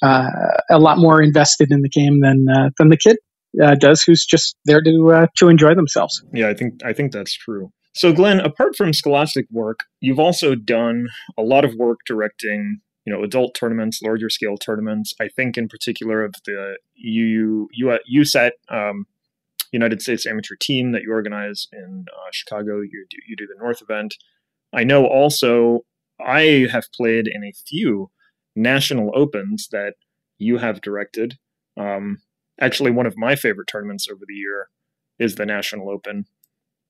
[0.01, 0.29] uh,
[0.69, 3.17] a lot more invested in the game than uh, than the kid
[3.63, 6.23] uh, does, who's just there to uh, to enjoy themselves.
[6.33, 7.71] Yeah, I think I think that's true.
[7.93, 13.11] So, Glenn, apart from scholastic work, you've also done a lot of work directing, you
[13.13, 15.13] know, adult tournaments, larger scale tournaments.
[15.19, 19.05] I think, in particular, of the U, U, USAT um,
[19.73, 22.79] United States Amateur Team that you organize in uh, Chicago.
[22.79, 24.15] You do, you do the North event.
[24.73, 25.81] I know also
[26.25, 28.09] I have played in a few
[28.55, 29.93] national opens that
[30.37, 31.37] you have directed.
[31.77, 32.21] Um,
[32.59, 34.69] actually one of my favorite tournaments over the year
[35.19, 36.25] is the National Open.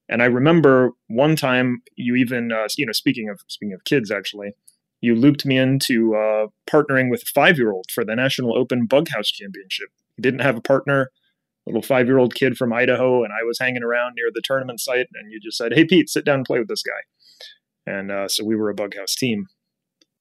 [0.09, 4.11] And I remember one time you even, uh, you know, speaking of speaking of kids,
[4.11, 4.53] actually,
[4.99, 9.29] you looped me into uh, partnering with a five-year-old for the National Open Bug House
[9.29, 9.89] Championship.
[10.15, 11.11] He didn't have a partner,
[11.65, 15.31] little five-year-old kid from Idaho, and I was hanging around near the tournament site, and
[15.31, 17.01] you just said, "Hey, Pete, sit down and play with this guy."
[17.87, 19.47] And uh, so we were a Bug House team.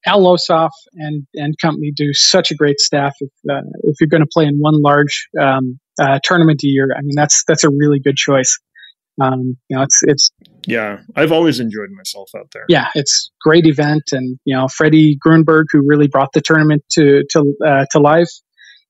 [0.05, 3.13] Al Losoff and and company do such a great staff.
[3.19, 6.89] If uh, if you're going to play in one large um, uh, tournament a year,
[6.97, 8.57] I mean that's that's a really good choice.
[9.21, 10.31] Um, you know, it's it's
[10.67, 12.65] yeah, I've always enjoyed myself out there.
[12.69, 17.23] Yeah, it's great event, and you know Freddie Gruenberg, who really brought the tournament to
[17.31, 18.29] to uh, to life.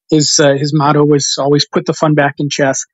[0.10, 2.86] His uh, his motto was always put the fun back in chess,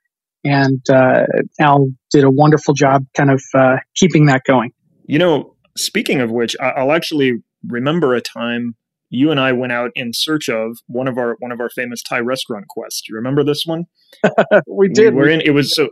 [0.43, 1.23] and uh,
[1.59, 4.71] Al did a wonderful job, kind of uh, keeping that going.
[5.05, 8.75] You know, speaking of which, I'll actually remember a time
[9.09, 12.01] you and I went out in search of one of our one of our famous
[12.01, 13.01] Thai restaurant quests.
[13.01, 13.85] Do you remember this one?
[14.67, 15.13] we did.
[15.13, 15.41] We were in.
[15.41, 15.89] It was so.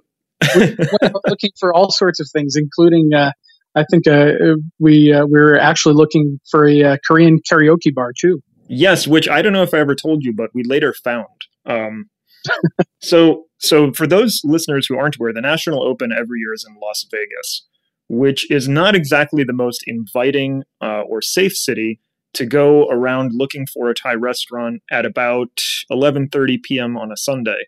[0.56, 0.76] we
[1.28, 3.14] looking for all sorts of things, including.
[3.14, 3.32] Uh,
[3.76, 4.32] I think uh,
[4.80, 8.42] we uh, we were actually looking for a uh, Korean karaoke bar too.
[8.68, 11.28] Yes, which I don't know if I ever told you, but we later found.
[11.66, 12.10] Um,
[13.02, 16.76] so, so for those listeners who aren't aware, the National Open every year is in
[16.82, 17.68] Las Vegas
[18.08, 22.00] which is not exactly the most inviting uh, or safe city
[22.34, 25.50] to go around looking for a Thai restaurant at about
[25.92, 26.98] 11:30 p.m.
[26.98, 27.66] on a Sunday.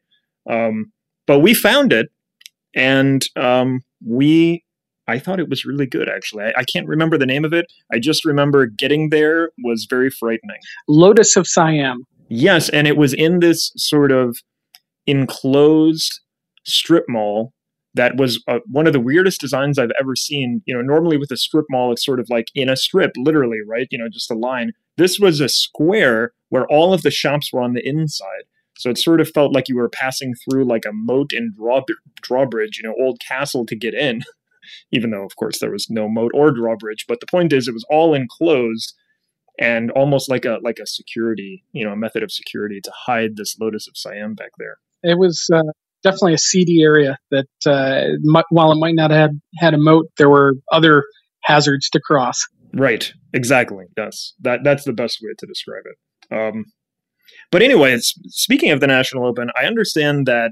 [0.49, 0.91] Um,
[1.25, 2.09] but we found it,
[2.75, 4.63] and um, we
[5.07, 6.45] I thought it was really good, actually.
[6.45, 7.65] I, I can't remember the name of it.
[7.91, 10.59] I just remember getting there was very frightening.
[10.87, 12.03] Lotus of Siam.
[12.29, 14.37] Yes, and it was in this sort of
[15.05, 16.19] enclosed
[16.65, 17.53] strip mall
[17.97, 20.61] that was uh, one of the weirdest designs I've ever seen.
[20.65, 23.59] You know, normally with a strip mall, it's sort of like in a strip, literally,
[23.65, 23.87] right?
[23.91, 24.71] You know, just a line.
[24.97, 28.43] This was a square where all of the shops were on the inside.
[28.77, 31.81] So it sort of felt like you were passing through like a moat and draw,
[32.21, 34.21] drawbridge, you know, old castle to get in,
[34.91, 37.05] even though, of course, there was no moat or drawbridge.
[37.07, 38.93] But the point is, it was all enclosed
[39.59, 43.35] and almost like a like a security, you know, a method of security to hide
[43.35, 44.77] this Lotus of Siam back there.
[45.03, 45.63] It was uh,
[46.03, 50.29] definitely a seedy area that, uh, while it might not have had a moat, there
[50.29, 51.03] were other
[51.43, 52.39] hazards to cross.
[52.73, 53.11] Right.
[53.33, 53.85] Exactly.
[53.97, 54.33] Yes.
[54.41, 56.35] That that's the best way to describe it.
[56.35, 56.65] Um,
[57.51, 60.51] but anyways, speaking of the National Open, I understand that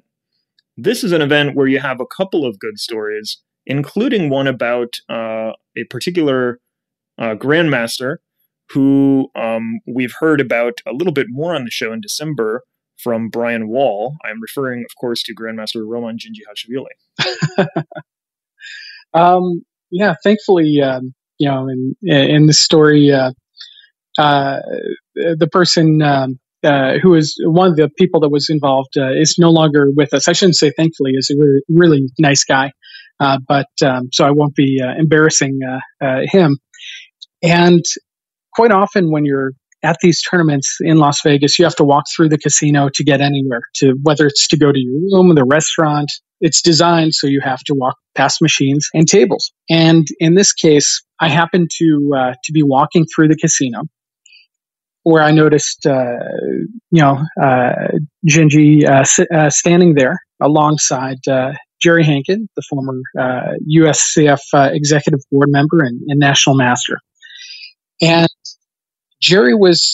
[0.78, 4.94] this is an event where you have a couple of good stories, including one about
[5.10, 6.60] uh, a particular
[7.18, 8.18] uh, grandmaster
[8.70, 12.64] who um, we've heard about a little bit more on the show in December
[13.02, 14.16] from Brian Wall.
[14.24, 16.42] I'm referring, of course, to Grandmaster Roman Dzindzi
[19.14, 23.32] um, yeah, thankfully, um, you know, in in the story, uh,
[24.18, 24.60] uh,
[25.16, 29.36] the person um, uh, who is one of the people that was involved uh, is
[29.38, 30.28] no longer with us.
[30.28, 32.72] I shouldn't say thankfully; is a really, really nice guy,
[33.20, 35.60] uh, but um, so I won't be uh, embarrassing
[36.32, 36.58] him.
[37.44, 37.84] And
[38.54, 39.52] quite often, when you're
[39.86, 43.22] at these tournaments in Las Vegas, you have to walk through the casino to get
[43.22, 43.62] anywhere.
[43.76, 47.60] To whether it's to go to your room, the restaurant, it's designed so you have
[47.66, 49.52] to walk past machines and tables.
[49.70, 53.84] And in this case, I happened to uh, to be walking through the casino
[55.06, 56.18] where I noticed, uh,
[56.90, 57.90] you know, uh,
[58.28, 63.00] Dzindzi uh, uh, standing there alongside uh, Jerry Hanken, the former
[63.72, 64.40] USCF
[64.74, 66.98] executive board member and, and, national master.
[68.02, 68.28] And
[69.22, 69.94] Jerry was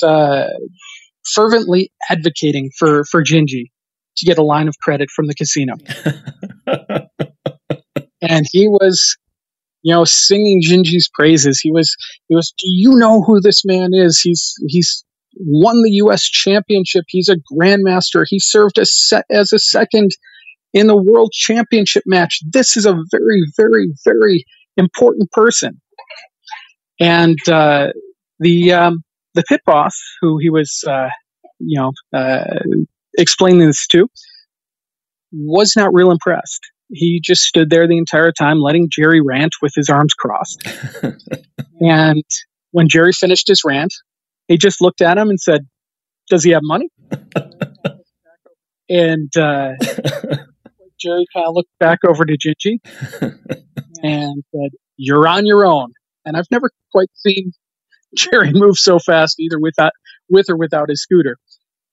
[1.34, 3.66] fervently advocating for, for Dzindzi
[4.18, 5.76] to get a line of credit from the casino.
[8.22, 9.18] and he was
[9.84, 11.60] you know, singing Dzindzi's praises.
[11.60, 11.96] He was,
[12.28, 14.20] he was, do you know who this man is?
[14.20, 15.04] He's, he's
[15.36, 16.24] won the U.S.
[16.24, 17.06] championship.
[17.08, 18.26] He's a grandmaster.
[18.28, 20.12] He served as, se- as a second
[20.74, 22.40] in the world championship match.
[22.48, 24.46] This is a very, very, very
[24.78, 25.82] important person.
[27.00, 27.88] And, uh,
[28.40, 29.04] the, um,
[29.34, 31.10] the pit boss who he was, uh,
[31.60, 32.60] you know, uh,
[33.18, 34.08] explaining this to
[35.32, 39.74] was not real impressed he just stood there the entire time, letting Jerry rant with
[39.76, 40.62] his arms crossed.
[41.80, 42.24] and
[42.72, 43.94] when Jerry finished his rant,
[44.48, 45.62] he just looked at him and said,
[46.30, 46.90] Does he have money?
[48.90, 49.74] and uh,
[51.00, 52.80] Jerry kind of looked back over to Dzindzi
[54.04, 55.94] and said, You're on your own.
[56.26, 57.52] And I've never quite seen
[58.16, 59.94] Jerry move so fast, either with, that,
[60.30, 61.38] with or without his scooter.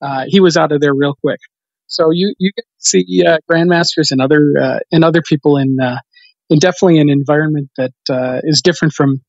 [0.00, 1.40] Uh, he was out of there real quick.
[1.88, 5.98] So you you to see uh, grandmasters and other uh, and other people in uh,
[6.50, 9.22] in definitely an environment that uh, is different from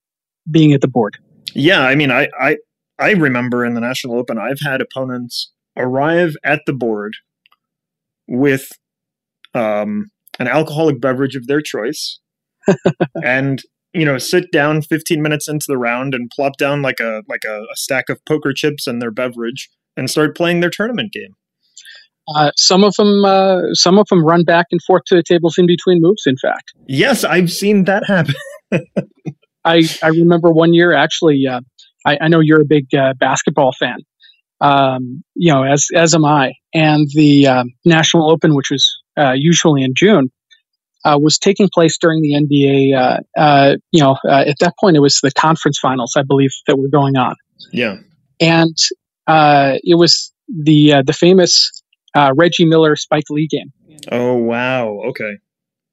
[0.49, 1.17] being at the board.
[1.53, 2.57] Yeah, I mean, I, I
[2.99, 7.13] I remember in the National Open, I've had opponents arrive at the board
[8.27, 8.69] with
[9.53, 12.19] um, an alcoholic beverage of their choice,
[13.23, 17.23] and you know, sit down 15 minutes into the round and plop down like a
[17.27, 21.11] like a, a stack of poker chips and their beverage and start playing their tournament
[21.11, 21.35] game.
[22.35, 25.57] Uh, some of them, uh, some of them run back and forth to the tables
[25.57, 26.23] in between moves.
[26.27, 28.35] In fact, yes, I've seen that happen.
[29.65, 31.45] I I remember one year actually.
[31.47, 31.61] Uh,
[32.05, 33.97] I, I, know you're a big uh, basketball fan.
[34.61, 36.53] Um, you know, as as am I.
[36.73, 40.31] And the um, National Open, which was uh, usually in June,
[41.05, 43.79] was taking place during the NBA.
[43.91, 47.15] you know, at that point, it was the conference finals, I believe, that were going
[47.17, 47.35] on.
[47.71, 47.97] Yeah,
[48.39, 48.75] and
[49.27, 51.83] it was the the famous
[52.15, 53.71] uh, Reggie Miller Spike Lee game.
[54.11, 55.01] Oh wow!
[55.09, 55.37] Okay,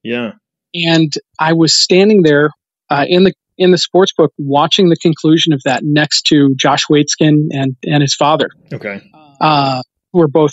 [0.03, 0.33] yeah.
[0.75, 2.51] And I was standing there
[2.90, 6.85] uh, in the in the sports book watching the conclusion of that next to Josh
[6.90, 8.49] Waitzkin and and his father.
[8.73, 9.01] Okay.
[9.40, 10.53] Uh, who are both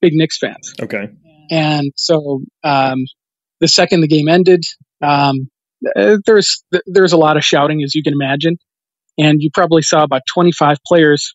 [0.00, 0.74] big Knicks fans.
[0.80, 1.08] Okay.
[1.50, 2.98] And so um,
[3.60, 4.64] the second the game ended,
[5.02, 5.50] um,
[5.96, 8.56] uh, there's there's a lot of shouting as you can imagine,
[9.18, 11.34] and you probably saw about 25 players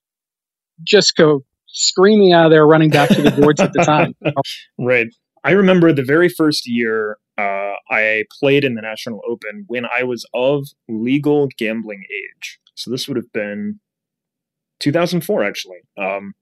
[0.83, 4.15] just go screaming out of there, running back to the boards at the time.
[4.77, 5.07] Right.
[5.43, 10.03] I remember the very first year uh, I played in the National Open when I
[10.03, 12.59] was of legal gambling age.
[12.75, 13.79] So this would have been
[14.79, 16.33] 2004, actually, um,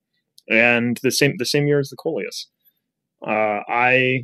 [0.50, 2.48] and the same the same year as the Colias.
[3.26, 4.24] Uh, I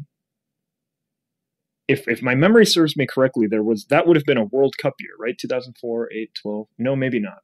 [1.93, 4.75] if if my memory serves me correctly, there was that would have been a World
[4.77, 5.37] Cup year, right?
[5.37, 6.67] 2004, 8, 12.
[6.79, 7.39] No, maybe not.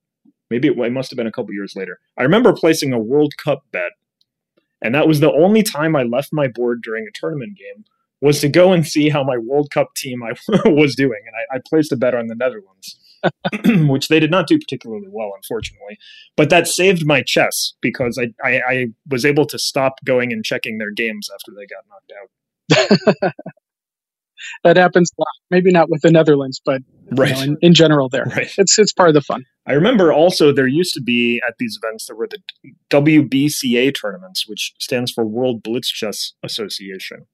[0.49, 1.99] Maybe it, it must have been a couple years later.
[2.17, 3.91] I remember placing a World Cup bet,
[4.81, 7.85] and that was the only time I left my board during a tournament game
[8.21, 10.33] was to go and see how my World Cup team I
[10.69, 12.99] was doing, and I, I placed a bet on the Netherlands,
[13.89, 15.97] which they did not do particularly well, unfortunately.
[16.35, 20.43] But that saved my chess because I, I, I was able to stop going and
[20.43, 23.33] checking their games after they got knocked out.
[24.63, 25.27] that happens a lot.
[25.51, 26.81] Maybe not with the Netherlands, but
[27.11, 27.29] Right.
[27.29, 28.51] you know, in, in general, there Right.
[28.57, 29.43] it's it's part of the fun.
[29.65, 32.39] I remember also there used to be at these events there were the
[32.89, 37.25] WBCA tournaments, which stands for World Blitz Chess Association.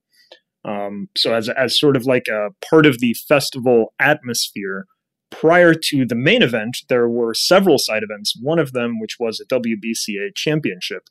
[0.64, 4.86] Um, so as as sort of like a part of the festival atmosphere,
[5.30, 8.34] prior to the main event, there were several side events.
[8.42, 11.04] One of them, which was a WBCA championship,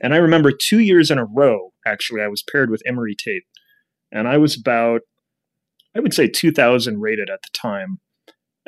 [0.00, 1.72] and I remember two years in a row.
[1.86, 3.44] Actually, I was paired with Emery Tate,
[4.12, 5.02] and I was about,
[5.96, 8.00] I would say, 2,000 rated at the time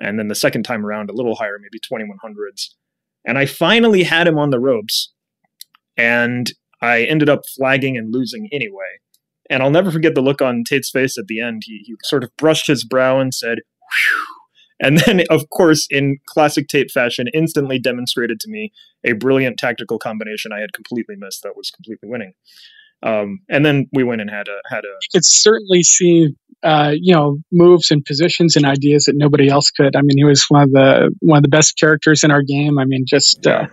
[0.00, 2.70] and then the second time around a little higher, maybe 2100s.
[3.26, 5.12] And I finally had him on the ropes,
[5.96, 8.98] and I ended up flagging and losing anyway.
[9.50, 11.62] And I'll never forget the look on Tate's face at the end.
[11.66, 14.24] He, he sort of brushed his brow and said, Whew.
[14.82, 18.72] And then, of course, in classic Tate fashion, instantly demonstrated to me
[19.04, 22.32] a brilliant tactical combination I had completely missed that was completely winning.
[23.02, 27.14] Um, and then we went and had a had a It's certainly see uh, you
[27.14, 29.96] know, moves and positions and ideas that nobody else could.
[29.96, 32.78] I mean, he was one of the one of the best characters in our game.
[32.78, 33.66] I mean, just uh,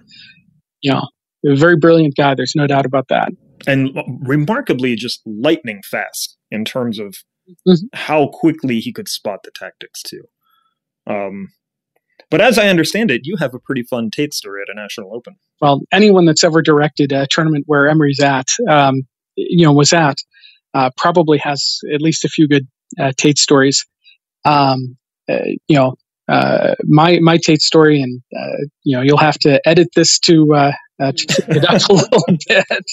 [0.81, 1.07] you know,
[1.45, 2.33] a very brilliant guy.
[2.35, 3.29] There's no doubt about that.
[3.65, 3.89] and
[4.21, 7.15] remarkably just lightning fast in terms of
[7.67, 7.77] Mhm.
[7.93, 10.23] how quickly he could spot the tactics too.
[11.09, 11.49] Um,
[12.29, 15.13] but as I understand it, you have a pretty fun Tate story at a national
[15.15, 15.35] open.
[15.61, 19.01] well, anyone that's ever directed a tournament where Emery's at, um,
[19.37, 20.17] you know, was at,
[20.73, 22.67] uh, probably has at least a few good
[22.99, 23.85] uh, Tate stories.
[24.45, 24.97] Um,
[25.29, 25.95] uh, you know,
[26.27, 30.53] uh, my my Tate story, and uh, you know, you'll have to edit this to
[30.53, 30.71] uh,
[31.01, 32.85] uh, to it up a little bit.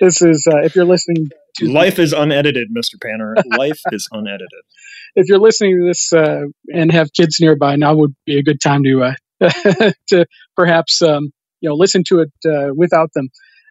[0.00, 1.28] This is uh, if you're listening.
[1.58, 2.94] To, Life is unedited, Mr.
[3.02, 3.34] Panner.
[3.58, 4.48] Life is unedited.
[5.14, 8.60] if you're listening to this uh, and have kids nearby, now would be a good
[8.60, 9.12] time to uh,
[10.08, 10.26] to
[10.56, 13.28] perhaps um, you know listen to it uh, without them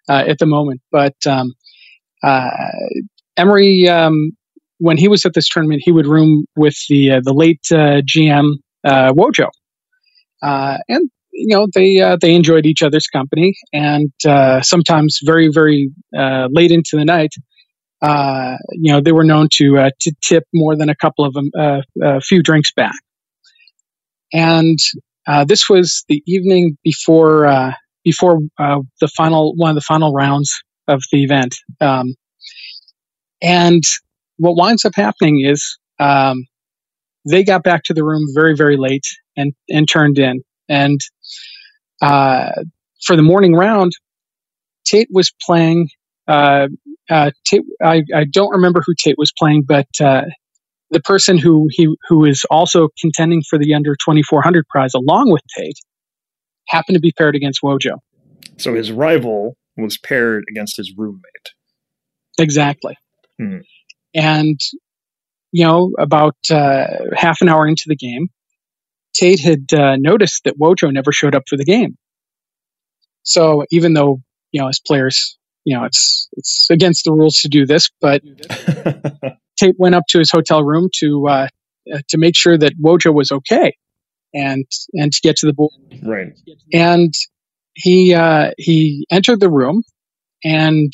[0.10, 0.82] uh, at the moment.
[0.92, 1.54] But um,
[2.24, 2.50] uh,
[3.38, 4.32] Emery, um,
[4.80, 8.02] when he was at this tournament, he would room with the uh, the late uh,
[8.02, 8.54] GM
[8.84, 9.48] uh, Wojo,
[10.42, 14.12] uh, and you know they uh, they enjoyed each other's company, and
[14.64, 17.34] sometimes very very late into the night
[18.72, 22.22] you know, they were known to to tip more than a couple of uh, a
[22.22, 22.96] few drinks back.
[24.34, 24.80] And
[25.48, 30.52] this was the evening before before the final one of the final rounds
[30.92, 31.56] of the event.
[31.80, 32.16] Um,
[33.42, 33.84] and
[34.38, 36.46] what winds up happening is um,
[37.30, 40.42] they got back to the room very very late and and turned in.
[40.70, 41.00] And
[42.02, 42.52] uh,
[43.06, 43.92] for the morning round,
[44.86, 45.90] Tate was playing
[46.28, 46.68] uh,
[47.10, 50.24] uh, Tate, I, I don't remember who Tate was playing, but uh,
[50.92, 55.42] the person who he who is also contending for the under 2400 prize along with
[55.58, 55.78] Tate
[56.68, 57.98] happened to be paired against Wojo.
[58.58, 61.52] So his rival was paired against his roommate.
[62.40, 62.98] Exactly.
[63.40, 63.60] Hmm.
[64.14, 64.60] And
[65.52, 68.30] you know, about uh, half an hour into the game,
[69.14, 71.98] Tate had uh, noticed that Wojo never showed up for the game.
[73.24, 74.22] So even though
[74.52, 78.22] you know as players, you know it's it's against the rules to do this, but
[79.60, 81.48] Tate went up to his hotel room to uh,
[81.94, 83.76] uh, to make sure that Wojo was okay,
[84.34, 85.72] and and to get to the board.
[86.04, 86.34] right.
[86.74, 87.14] And
[87.82, 89.84] he uh, he entered the room,
[90.44, 90.94] and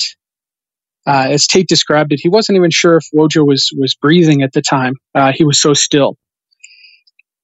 [1.06, 4.52] uh, as Tate described it, he wasn't even sure if Wojo was was breathing at
[4.52, 4.94] the time.
[5.14, 6.16] Uh, he was so still,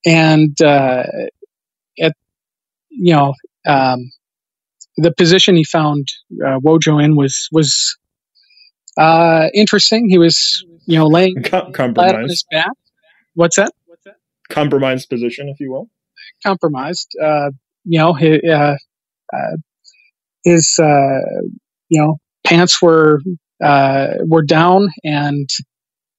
[0.06, 1.04] and uh,
[2.00, 2.12] at
[2.90, 3.34] you know
[3.66, 4.10] um,
[4.96, 6.06] the position he found
[6.44, 7.96] uh, Wojo in was was
[8.96, 10.08] uh, interesting.
[10.08, 12.72] He was you know laying Com- flat on his back.
[13.34, 13.72] What's that?
[14.48, 15.88] Compromised position, if you will.
[16.44, 17.10] compromised.
[17.22, 17.50] Uh,
[17.84, 18.76] you know, his, uh,
[19.32, 19.56] uh,
[20.44, 21.20] his uh,
[21.88, 23.20] you know pants were
[23.62, 25.48] uh, were down, and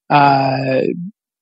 [0.10, 0.82] uh,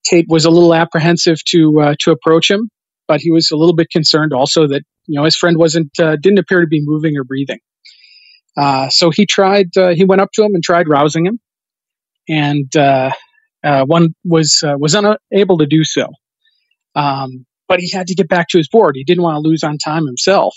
[0.06, 2.70] Tate was a little apprehensive to uh, to approach him,
[3.08, 6.16] but he was a little bit concerned also that you know his friend wasn't uh,
[6.16, 7.60] didn't appear to be moving or breathing.
[8.90, 9.70] So he tried.
[9.94, 11.40] He went up to him and tried rousing him,
[12.28, 12.70] and
[13.88, 16.08] one was was unable to do so.
[16.94, 18.94] Um, but he had to get back to his board.
[18.96, 20.54] He didn't want to lose on time himself.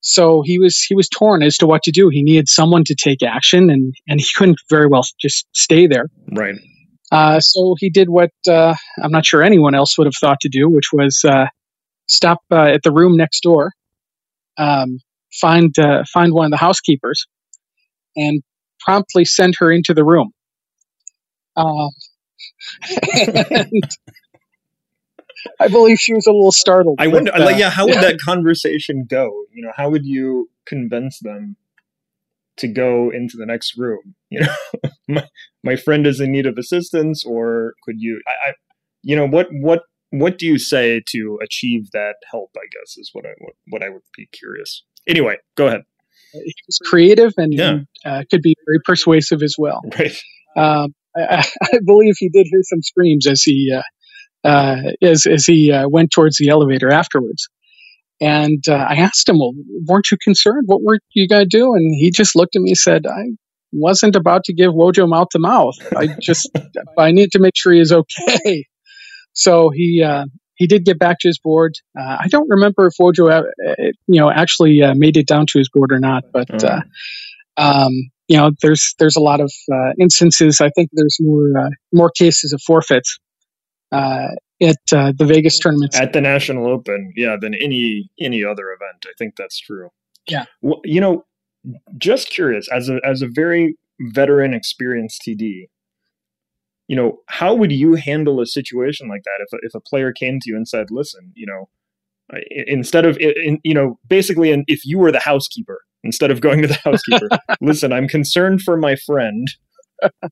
[0.00, 2.08] So he was he was torn as to what to do.
[2.08, 6.06] He needed someone to take action, and and he couldn't very well just stay there.
[6.32, 6.56] Right.
[7.12, 10.48] Uh, so he did what uh, I'm not sure anyone else would have thought to
[10.48, 11.46] do, which was uh,
[12.06, 13.72] stop uh, at the room next door,
[14.58, 14.98] um,
[15.40, 17.26] find uh, find one of the housekeepers,
[18.16, 18.42] and
[18.80, 20.30] promptly send her into the room.
[21.56, 21.88] Uh,
[23.50, 23.72] and
[25.58, 26.96] I believe she was a little startled.
[27.00, 29.44] I wonder, like, yeah, how would that conversation go?
[29.52, 31.56] You know, how would you convince them
[32.58, 34.14] to go into the next room?
[34.30, 34.54] You know,
[35.08, 35.24] my,
[35.64, 38.52] my friend is in need of assistance, or could you, I, I,
[39.02, 42.50] you know, what, what, what do you say to achieve that help?
[42.56, 44.84] I guess is what I, what, what I would be curious.
[45.06, 45.82] Anyway, go ahead.
[46.32, 47.68] he was creative and, Yeah.
[47.70, 49.80] and, uh, could be very persuasive as well.
[49.98, 50.16] Right.
[50.56, 53.82] Um, I, I believe he did hear some screams as he uh,
[54.44, 57.48] uh, as as he uh, went towards the elevator afterwards.
[58.20, 59.52] And uh, I asked him, "Well,
[59.86, 60.64] weren't you concerned?
[60.66, 63.24] What were you going to do?" And he just looked at me and said, "I
[63.72, 65.74] wasn't about to give Wojo mouth to mouth.
[65.96, 66.50] I just
[66.98, 68.66] I need to make sure he is okay."
[69.32, 70.26] So he uh,
[70.56, 71.74] he did get back to his board.
[71.98, 73.42] Uh, I don't remember if Wojo uh,
[74.06, 76.62] you know actually uh, made it down to his board or not, but.
[76.62, 76.80] Uh,
[77.56, 77.92] um,
[78.28, 80.60] you know, there's there's a lot of uh, instances.
[80.60, 83.18] I think there's more uh, more cases of forfeits
[83.92, 84.28] uh,
[84.62, 85.98] at uh, the Vegas tournaments.
[85.98, 89.04] at the National Open, yeah, than any any other event.
[89.06, 89.90] I think that's true.
[90.28, 90.44] Yeah.
[90.60, 91.24] Well, you know,
[91.98, 95.68] just curious as a as a very veteran, experienced TD,
[96.88, 100.12] you know, how would you handle a situation like that if a, if a player
[100.12, 101.68] came to you and said, "Listen, you know,
[102.66, 106.62] instead of in, you know, basically, in, if you were the housekeeper." Instead of going
[106.62, 107.28] to the housekeeper,
[107.60, 109.46] listen, I'm concerned for my friend.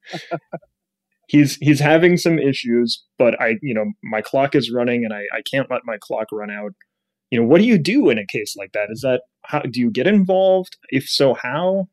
[1.29, 5.21] he's he's having some issues, but I, you know, my clock is running and I,
[5.33, 6.73] I can't let my clock run out.
[7.31, 8.89] You know, what do you do in a case like that?
[8.91, 10.77] Is that how do you get involved?
[10.91, 11.89] If so, how?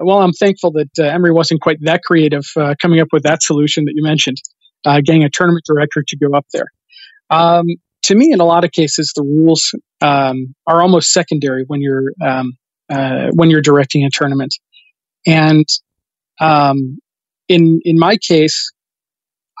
[0.00, 3.42] well, I'm thankful that uh, Emery wasn't quite that creative uh, coming up with that
[3.42, 4.36] solution that you mentioned,
[4.84, 6.66] uh, getting a tournament director to go up there.
[7.30, 7.66] Um,
[8.04, 12.12] to me, in a lot of cases, the rules um, are almost secondary when you're
[12.24, 12.52] um,
[12.88, 14.54] uh, when you're directing a tournament,
[15.26, 15.66] and
[16.40, 16.98] um,
[17.48, 18.72] in in my case,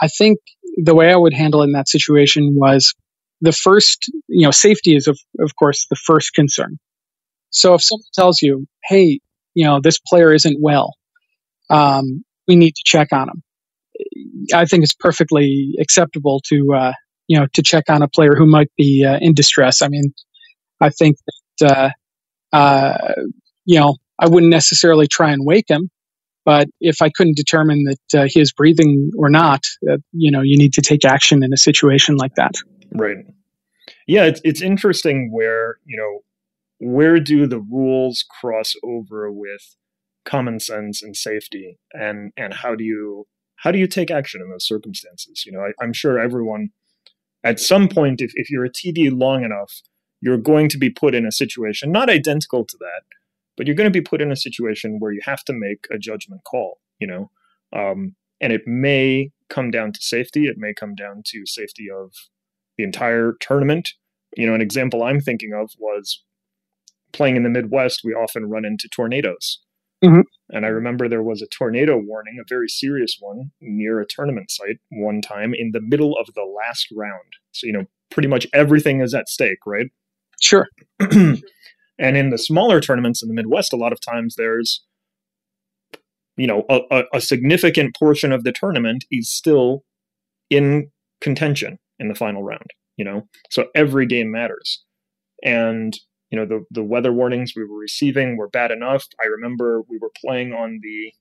[0.00, 0.38] I think
[0.76, 2.94] the way I would handle in that situation was
[3.40, 6.78] the first, you know, safety is of of course the first concern.
[7.50, 9.20] So if someone tells you, "Hey,
[9.54, 10.94] you know, this player isn't well.
[11.70, 13.42] Um, we need to check on him.
[14.54, 16.92] I think it's perfectly acceptable to, uh,
[17.26, 19.82] you know, to check on a player who might be uh, in distress.
[19.82, 20.14] I mean,
[20.80, 21.16] I think
[21.60, 21.92] that,
[22.52, 23.12] uh, uh,
[23.64, 25.90] you know, I wouldn't necessarily try and wake him,
[26.48, 30.40] but if I couldn't determine that uh, he is breathing or not, uh, you know,
[30.40, 32.54] you need to take action in a situation like that.
[32.94, 33.18] Right.
[34.06, 36.20] Yeah, it's it's interesting where you know
[36.78, 39.76] where do the rules cross over with
[40.24, 43.26] common sense and safety, and and how do you
[43.56, 45.44] how do you take action in those circumstances?
[45.44, 46.70] You know, I, I'm sure everyone
[47.44, 49.82] at some point, if if you're a TD long enough,
[50.22, 53.02] you're going to be put in a situation not identical to that,
[53.58, 55.98] but you're going to be put in a situation where you have to make a
[55.98, 56.78] judgment call.
[57.00, 57.30] You know,
[57.76, 60.46] um, and it may come down to safety.
[60.46, 62.12] It may come down to safety of
[62.78, 63.90] the entire tournament.
[64.36, 66.24] You know, an example I'm thinking of was
[67.12, 68.00] playing in the Midwest.
[68.04, 69.60] We often run into tornadoes,
[70.04, 70.22] Mhm.
[70.50, 74.50] and I remember there was a tornado warning, a very serious one, near a tournament
[74.50, 77.32] site one time in the middle of the last round.
[77.52, 79.88] So you know, pretty much everything is at stake, right?
[80.40, 80.68] Sure.
[81.98, 84.84] and in the smaller tournaments in the Midwest, a lot of times there's,
[86.36, 89.82] you know, a, a, significant portion of the tournament is still
[90.50, 90.90] in
[91.20, 92.70] contention in the final round.
[92.96, 94.82] You know, so every game matters,
[95.44, 95.96] and
[96.30, 99.04] you know the the weather warnings we were receiving were bad enough.
[99.22, 101.12] I remember we were playing on the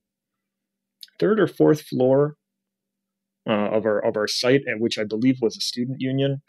[1.19, 2.36] third or fourth floor
[3.47, 6.41] uh, of our of our site, and which I believe was a student union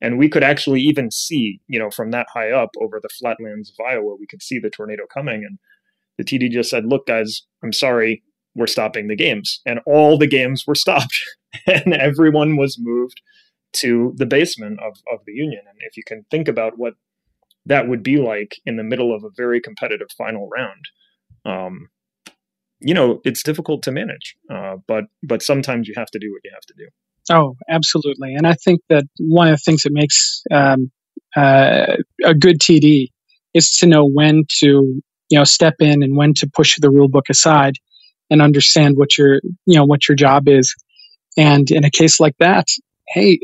[0.00, 3.70] and we could actually even see, you know, from that high up over the flatlands
[3.70, 5.44] of Iowa, we could see the tornado coming.
[5.44, 5.58] And
[6.18, 8.22] the TD just said, "Look, guys, I'm sorry,
[8.54, 11.18] we're stopping the games," and all the games were stopped,
[11.66, 13.20] and everyone was moved
[13.72, 15.62] to the basement of of the union.
[15.66, 16.94] And if you can think about what
[17.66, 20.84] that would be like in the middle of a very competitive final round.
[21.44, 21.88] Um,
[22.80, 26.40] you know, it's difficult to manage, uh, but but sometimes you have to do what
[26.44, 26.88] you have to do.
[27.28, 28.34] Oh, absolutely.
[28.34, 30.90] And I think that one of the things that makes um,
[31.36, 33.10] uh, a good TD
[33.54, 34.66] is to know when to,
[35.28, 37.74] you know, step in and when to push the rule book aside
[38.30, 40.74] and understand what your, you know, what your job is.
[41.36, 42.66] And in a case like that,
[43.08, 43.38] hey,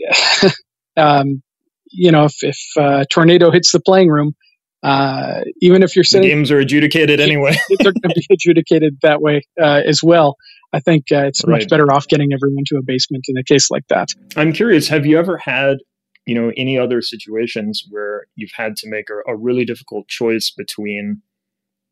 [0.96, 1.42] um,
[1.90, 4.34] you know, if, if uh, tornado hits the playing room,
[4.82, 7.56] uh, even if you're The sitting, games are adjudicated anyway.
[7.80, 10.36] they're going to be adjudicated that way uh, as well.
[10.72, 11.60] I think uh, it's Right.
[11.60, 14.08] much better off getting everyone to a basement in a case like that.
[14.36, 15.78] I'm curious, have you ever had,
[16.26, 20.50] you know, any other situations where you've had to make a, a really difficult choice
[20.56, 21.22] between,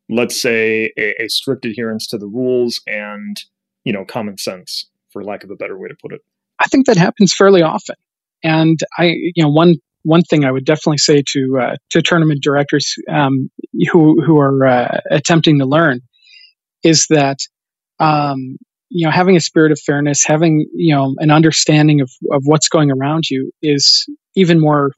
[0.09, 3.37] let's say, a, a strict adherence to the rules and,
[3.83, 6.21] you know, common sense, for lack of a better way to put it?
[6.59, 7.95] I think that happens fairly often.
[8.43, 9.75] And I, you know, one
[10.05, 13.49] one thing I would definitely say to uh, to tournament directors um,
[13.91, 15.99] who who are uh, attempting to learn
[16.83, 17.39] is that
[17.99, 18.57] um,
[18.89, 22.69] you know having a spirit of fairness, having you know an understanding of of what's
[22.69, 24.91] going around you is even more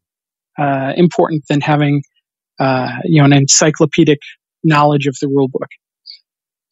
[0.60, 2.03] uh, important than having
[2.60, 4.20] uh, you know an encyclopedic
[4.64, 5.70] knowledge of the rule book.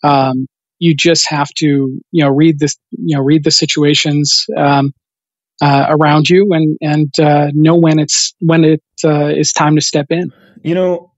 [0.03, 0.45] Um,
[0.79, 1.65] you just have to
[2.11, 4.91] you know read this you know read the situations um,
[5.61, 9.81] uh, around you and and uh, know when it's when it uh, is time to
[9.81, 10.31] step in.
[10.63, 11.11] You know,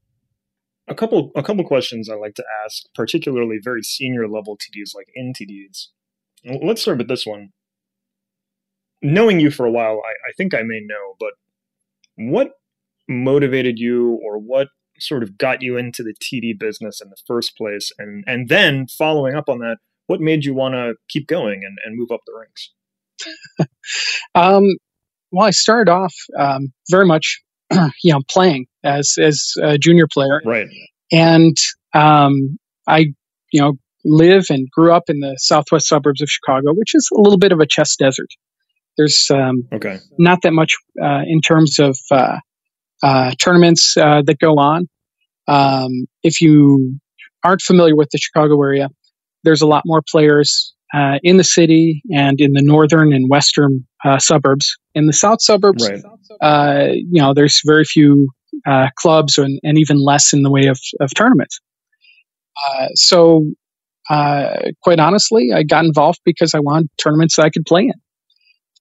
[0.88, 5.08] a couple a couple questions I like to ask, particularly very senior level TDs like
[5.18, 5.88] NTDs.
[6.62, 7.50] Let's start with this one.
[9.02, 11.32] Knowing you for a while, I, I think I may know, but
[12.16, 12.52] what
[13.08, 14.68] motivated you or what
[14.98, 17.90] sort of got you into the TD business in the first place?
[17.98, 21.78] And and then following up on that, what made you want to keep going and,
[21.84, 22.72] and move up the ranks?
[24.34, 24.64] Um,
[25.32, 27.40] well, I started off um, very much
[28.02, 30.68] you know playing as as a junior player, Right.
[31.12, 31.56] and
[31.94, 33.06] um, I
[33.52, 37.20] you know live and grew up in the southwest suburbs of Chicago, which is a
[37.20, 38.28] little bit of a chess desert.
[38.96, 39.98] There's um, Okay.
[40.18, 42.38] not that much uh, in terms of uh,
[43.02, 44.88] uh, tournaments uh, that go on.
[45.46, 46.98] Um, if you
[47.44, 48.88] aren't familiar with the Chicago area,
[49.44, 53.86] there's a lot more players uh, in the city and in the northern and western
[54.04, 54.76] uh, suburbs.
[54.94, 56.02] In the south suburbs, Right.
[56.40, 58.28] uh, you know, there's very few
[58.66, 61.60] uh, clubs and, and even less in the way of, of tournaments.
[62.68, 63.44] Uh, so,
[64.10, 67.92] uh, quite honestly, I got involved because I wanted tournaments that I could play in.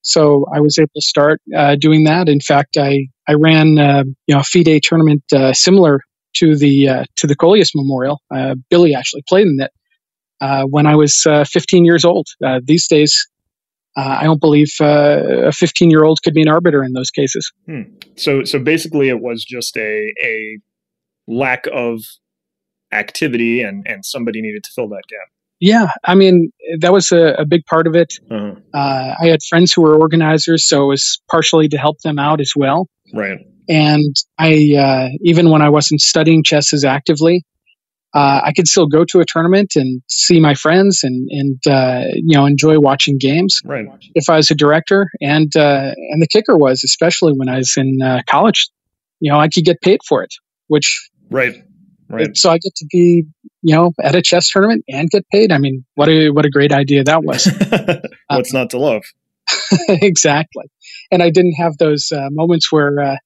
[0.01, 2.29] So I was able to start uh, doing that.
[2.29, 5.99] In fact, I I ran uh, you know a FIDE tournament uh, similar
[6.37, 8.21] to the uh, to the Colias Memorial.
[8.33, 9.86] Uh, Billy actually played in it uh,
[10.69, 12.27] when I was uh, 15 years old.
[12.43, 13.27] Uh, these days,
[13.95, 17.09] uh, I don't believe uh, a 15 year old could be an arbiter in those
[17.09, 17.51] cases.
[18.15, 20.59] So so basically, it was just a a
[21.27, 22.01] lack of
[22.91, 25.27] activity, and and somebody needed to fill that gap.
[25.59, 28.13] Yeah, I mean that was a, a big part of it.
[28.29, 28.55] Uh-huh.
[28.73, 32.39] Uh, I had friends who were organizers, so it was partially to help them out
[32.39, 32.88] as well.
[33.13, 33.39] Right.
[33.69, 37.43] And I, uh, even when I wasn't studying chess as actively,
[38.13, 42.03] uh, I could still go to a tournament and see my friends and and uh,
[42.15, 43.61] you know enjoy watching games.
[43.65, 43.85] Right.
[44.15, 47.73] If I was a director, and uh, and the kicker was, especially when I was
[47.77, 48.69] in uh, college,
[49.19, 50.33] you know, I could get paid for it,
[50.67, 51.63] which Right.
[52.09, 52.37] Right.
[52.37, 53.25] so I get to be
[53.61, 55.51] you know at a chess tournament and get paid.
[55.51, 57.45] I mean, what a what a great idea that was.
[58.29, 59.03] What's not to love?
[59.89, 60.65] exactly.
[61.11, 63.19] And I didn't have those uh, moments where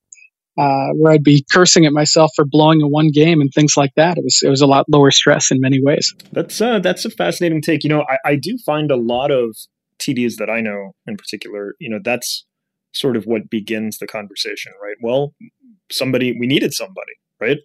[0.57, 3.93] uh, where I'd be cursing at myself for blowing a one game and things like
[3.95, 4.17] that.
[4.17, 6.13] It was it was a lot lower stress in many ways.
[6.31, 7.83] That's uh, that's a fascinating take.
[7.83, 9.55] You know, I, I do find a lot of
[9.99, 11.75] TDs that I know in particular.
[11.79, 12.45] You know, that's
[12.93, 14.97] sort of what begins the conversation, right?
[15.01, 15.33] Well,
[15.89, 17.57] somebody we needed somebody, right?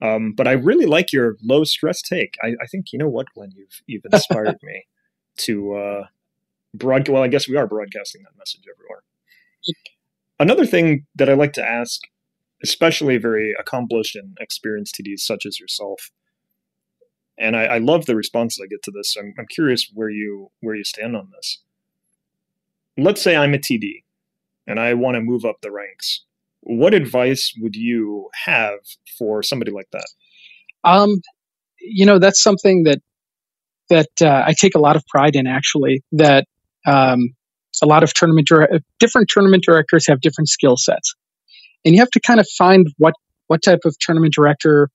[0.00, 2.36] Um, but I really like your low stress take.
[2.42, 4.86] I, I think you know what, Glenn, you've you've inspired me
[5.38, 6.04] to uh,
[6.74, 7.08] broad.
[7.08, 9.02] Well, I guess we are broadcasting that message everywhere.
[10.40, 12.00] Another thing that I like to ask,
[12.62, 16.10] especially very accomplished and experienced TDs such as yourself,
[17.38, 19.14] and I, I love the responses I get to this.
[19.14, 21.58] So I'm, I'm curious where you where you stand on this.
[22.96, 24.02] Let's say I'm a TD
[24.66, 26.24] and I want to move up the ranks.
[26.60, 28.80] What advice would you have
[29.16, 30.06] for somebody like that?
[30.82, 31.22] Um,
[31.80, 33.00] you know, that's something that
[33.88, 35.46] that uh, I take a lot of pride in.
[35.46, 36.46] Actually, that
[36.86, 37.30] um,
[37.82, 41.14] a lot of tournament dir- different tournament directors have different skill sets,
[41.84, 43.14] and you have to kind of find what
[43.46, 44.90] what type of tournament director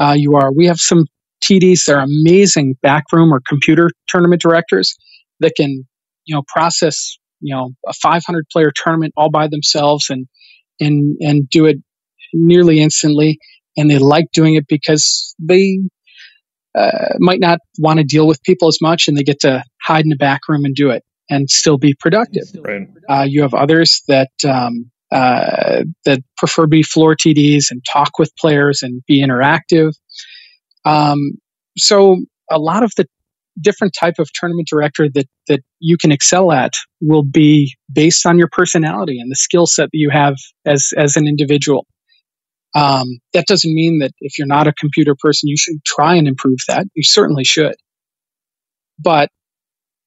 [0.00, 0.52] uh, you are.
[0.52, 1.06] We have some
[1.44, 4.94] TDs that are amazing backroom or computer tournament directors
[5.40, 5.86] that can
[6.24, 10.26] you know process you know a 500 player tournament all by themselves and
[10.80, 11.76] and and do it
[12.32, 13.38] nearly instantly.
[13.76, 15.78] And they like doing it because they
[16.76, 20.04] uh, might not want to deal with people as much and they get to hide
[20.04, 22.44] in the back room and do it and still be productive.
[22.60, 22.88] Right.
[23.08, 28.18] Uh, you have others that um, uh, that prefer to be floor TDs and talk
[28.18, 29.92] with players and be interactive.
[30.84, 31.18] Um,
[31.76, 32.18] so
[32.50, 33.06] a lot of the
[33.60, 38.38] different type of tournament director that that you can excel at will be based on
[38.38, 41.86] your personality and the skill set that you have as as an individual.
[42.74, 46.28] Um, that doesn't mean that if you're not a computer person, you should try and
[46.28, 46.86] improve that.
[46.94, 47.74] You certainly should.
[48.98, 49.30] But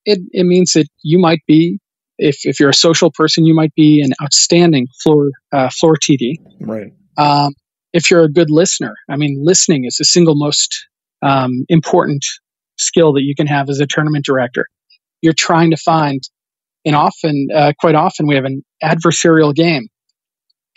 [0.05, 1.79] it, it means that you might be,
[2.17, 6.35] if, if you're a social person, you might be an outstanding floor, uh, floor TD.
[6.61, 6.93] Right.
[7.17, 7.53] Um,
[7.93, 10.87] if you're a good listener, I mean, listening is the single most
[11.21, 12.25] um, important
[12.77, 14.67] skill that you can have as a tournament director.
[15.21, 16.21] You're trying to find,
[16.85, 19.87] and often, uh, quite often, we have an adversarial game,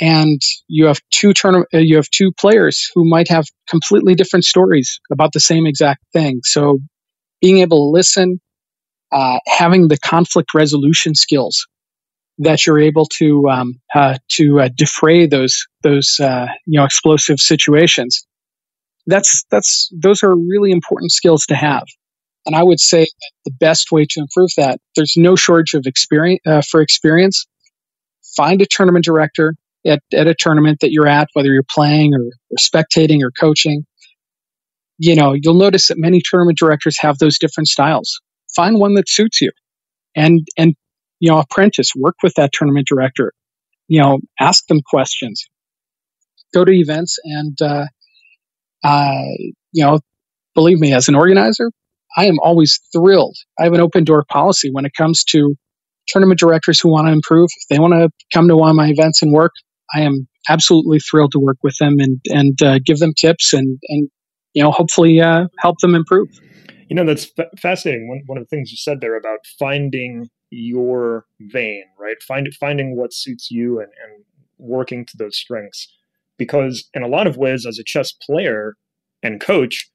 [0.01, 4.45] and you have two tourna- uh, you have two players who might have completely different
[4.45, 6.41] stories about the same exact thing.
[6.43, 6.79] So,
[7.41, 8.41] being able to listen,
[9.13, 11.67] uh, having the conflict resolution skills
[12.39, 17.39] that you're able to um, uh, to uh, defray those those uh, you know explosive
[17.39, 18.27] situations.
[19.07, 21.85] That's that's those are really important skills to have,
[22.47, 25.87] and I would say that the best way to improve that there's no shortage of
[25.87, 27.47] experience uh, for experience.
[28.37, 29.55] Find a tournament director
[29.87, 33.85] at, at a tournament that you're at, whether you're playing or, or spectating or coaching.
[34.99, 38.21] You know, you'll notice that many tournament directors have those different styles.
[38.55, 39.51] Find one that suits you,
[40.15, 40.75] and and
[41.21, 43.33] you know, apprentice, work with that tournament director,
[43.87, 45.47] you know, ask them questions,
[46.53, 47.85] go to events, and uh,
[48.83, 49.23] uh,
[49.73, 50.01] you know,
[50.55, 51.71] believe me, as an organizer,
[52.17, 53.37] I am always thrilled.
[53.59, 55.55] I have an open door policy when it comes to
[56.09, 57.49] tournament directors who want to improve.
[57.57, 59.53] If they want to come to one of my events and work,
[59.95, 63.79] I am absolutely thrilled to work with them and and uh, give them tips and
[63.89, 64.09] and
[64.55, 66.29] you know hopefully uh, help them improve.
[66.93, 68.07] You know that's fascinating.
[68.07, 72.23] One one of the things you said there about finding your vein, right?
[72.23, 74.25] Find finding what suits you and, and
[74.59, 75.91] working to those strengths.
[76.37, 78.75] Because in a lot of ways, as a chess player
[79.23, 79.89] and coach,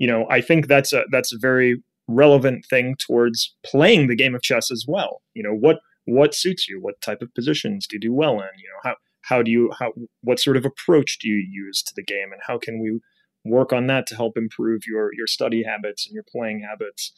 [0.00, 4.34] you know, I think that's a that's a very relevant thing towards playing the game
[4.34, 5.22] of chess as well.
[5.34, 6.80] You know, what what suits you?
[6.82, 8.58] What type of positions do you do well in?
[8.58, 11.92] You know, how how do you how what sort of approach do you use to
[11.94, 12.98] the game, and how can we
[13.44, 17.12] work on that to help improve your your study habits and your playing habits?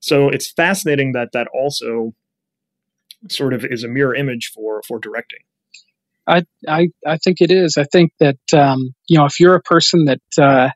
[0.00, 2.14] So it's fascinating that that also
[3.30, 5.40] sort of is a mirror image for for directing.
[6.26, 7.76] I I, I think it is.
[7.76, 10.70] I think that um, you know if you're a person that uh,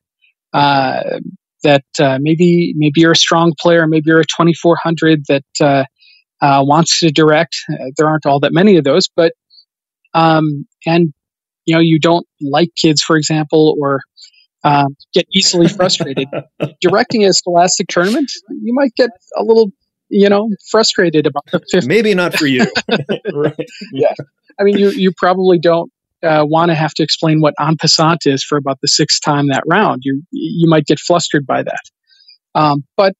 [0.57, 1.21] uh,
[1.63, 5.85] that uh, maybe maybe you're a strong player, maybe you're a 2400 that uh,
[6.41, 7.57] uh, wants to direct.
[7.71, 9.33] Uh, there aren't all that many of those, but
[10.15, 11.13] um, and
[11.65, 14.01] you know you don't like kids, for example, or
[14.67, 16.29] um, get easily frustrated.
[16.81, 19.71] Directing a scholastic tournament, you might get a little
[20.09, 21.87] you know, frustrated about the fifth.
[21.87, 22.65] Maybe not for you.
[23.33, 23.69] right.
[23.93, 24.15] Yeah.
[24.59, 25.91] I mean, you, you probably don't
[26.23, 29.49] uh, want to have to explain what en passant is for about the sixth time
[29.49, 30.03] that round.
[30.05, 31.83] You, you might get flustered by that.
[32.55, 33.15] Um, but,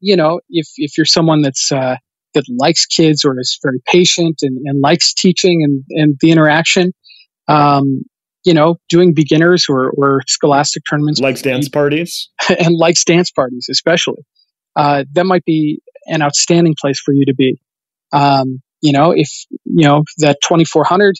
[0.00, 1.96] you know, if, if you're someone that's, uh,
[2.34, 6.92] that likes kids or is very patient and, and likes teaching and, and the interaction,
[7.48, 8.02] um,
[8.44, 11.20] you know, doing beginners or, or scholastic tournaments.
[11.20, 12.28] Likes dance parties.
[12.48, 14.22] and likes dance parties, especially.
[14.76, 17.60] Uh, that might be an outstanding place for you to be.
[18.12, 19.30] Um, you know, if
[19.64, 21.16] you know that 2400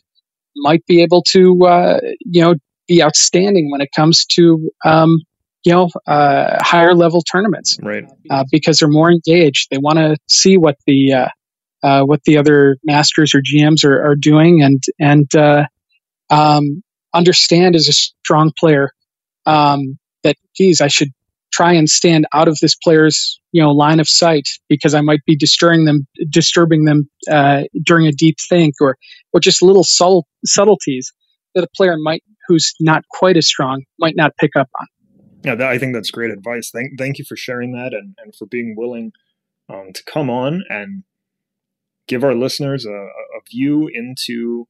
[0.57, 2.55] might be able to, uh, you know,
[2.89, 5.19] be outstanding when it comes to, um,
[5.65, 8.05] you know, uh, higher level tournaments, right?
[8.31, 9.69] Uh, because they're more engaged.
[9.71, 11.29] They want to see what the uh,
[11.83, 15.67] uh, what the other masters or GMs are, are doing, and and uh,
[16.31, 16.83] um,
[17.15, 18.91] understand as a strong player
[19.47, 21.11] um, that, geez, I should
[21.53, 25.25] try and stand out of this player's you know line of sight because I might
[25.27, 28.97] be disturbing them, disturbing them uh, during a deep think, or
[29.33, 31.13] or just little subtle, subtleties
[31.55, 34.87] that a player might who's not quite as strong might not pick up on.
[35.45, 36.71] Yeah, that, I think that's great advice.
[36.71, 39.13] Thank thank you for sharing that and, and for being willing
[39.69, 41.05] um, to come on and
[42.09, 44.67] give our listeners a, a view into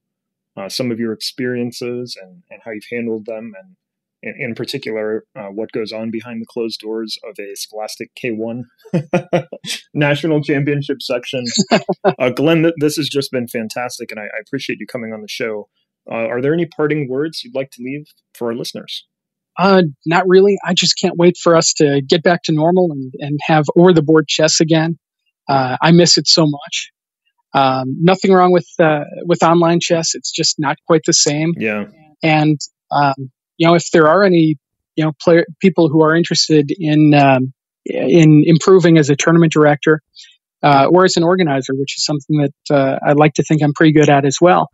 [0.57, 3.75] uh, some of your experiences and, and how you've handled them and
[4.23, 8.63] in, in particular, uh, what goes on behind the closed doors of a Scholastic K1
[9.93, 11.43] national championship section.
[12.19, 15.21] Uh, Glenn, th- this has just been fantastic, and I, I appreciate you coming on
[15.21, 15.67] the show.
[16.09, 19.05] Uh, are there any parting words you'd like to leave for our listeners?
[19.57, 20.57] Uh, not really.
[20.65, 23.93] I just can't wait for us to get back to normal and, and have over
[23.93, 24.97] the board chess again.
[25.49, 26.91] Uh, I miss it so much.
[27.53, 30.15] Um, nothing wrong with uh, with online chess.
[30.15, 31.53] It's just not quite the same.
[31.57, 31.85] Yeah.
[32.23, 32.59] And
[32.91, 34.57] um, you know, if there are any,
[34.95, 37.53] you know, player, people who are interested in um,
[37.85, 40.01] in improving as a tournament director
[40.63, 43.73] uh, or as an organizer, which is something that uh, I'd like to think I'm
[43.73, 44.69] pretty good at as well,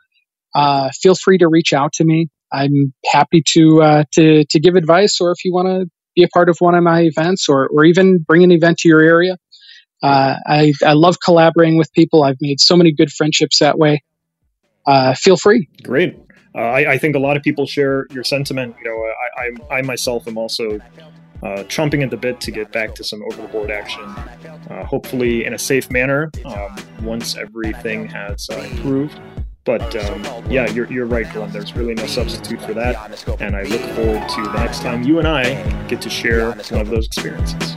[0.56, 2.28] uh, feel free to reach out to me.
[2.52, 6.28] I'm happy to uh, to to give advice, or if you want to be a
[6.30, 9.38] part of one of my events, or or even bring an event to your area.
[10.02, 12.24] Uh, I I love collaborating with people.
[12.24, 14.04] I've made so many good friendships that way.
[14.86, 15.68] Uh, feel free.
[15.84, 16.18] Great.
[16.56, 18.76] Uh, I, I, think a lot of people share your sentiment.
[18.84, 20.80] You know, I, I, I myself am also
[21.44, 24.84] uh, chomping at the bit to get back to some over the board action, uh,
[24.84, 29.20] hopefully in a safe manner um, once everything has uh, improved.
[29.64, 31.52] But um, yeah, you're, you're right, Glenn.
[31.52, 33.40] There's really no substitute for that.
[33.40, 36.82] And I look forward to the next time you and I get to share one
[36.82, 37.76] of those experiences.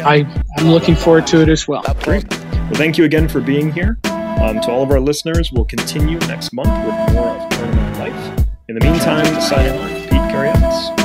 [0.00, 1.82] I, I'm looking forward to it as well.
[2.02, 2.24] Great.
[2.30, 3.98] Well, thank you again for being here.
[4.04, 8.46] Um, to all of our listeners, we'll continue next month with more of Tournament Life.
[8.68, 10.96] In the meantime, signing off, Pete Karagianis.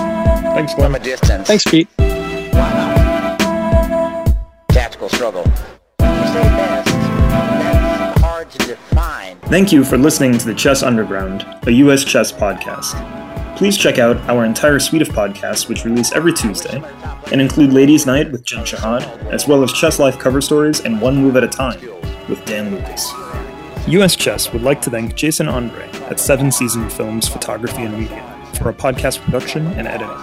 [0.53, 0.91] Thanks, Glenn.
[0.91, 1.47] From a distance.
[1.47, 1.87] Thanks, Pete.
[4.69, 5.43] Tactical struggle.
[5.43, 9.37] When best, that's hard to define.
[9.41, 12.03] Thank you for listening to the Chess Underground, a U.S.
[12.03, 13.20] chess podcast.
[13.61, 16.81] Please check out our entire suite of podcasts, which release every Tuesday,
[17.31, 20.99] and include Ladies' Night with Jen Shahade, as well as Chess Life cover stories and
[20.99, 21.79] One Move at a Time
[22.27, 23.13] with Dan Lucas.
[23.87, 28.51] US Chess would like to thank Jason Andre at Seven Season Films Photography and Media
[28.55, 30.17] for our podcast production and editing.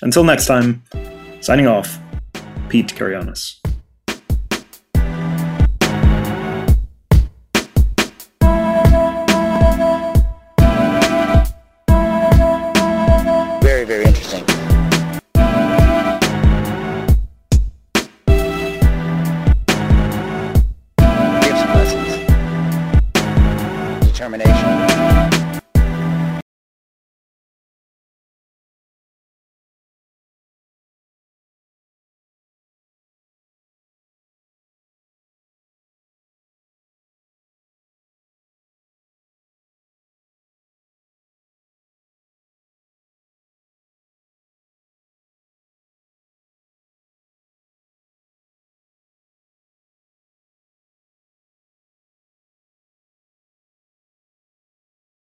[0.00, 0.82] Until next time,
[1.40, 2.00] signing off,
[2.68, 3.61] Pete Karagianis.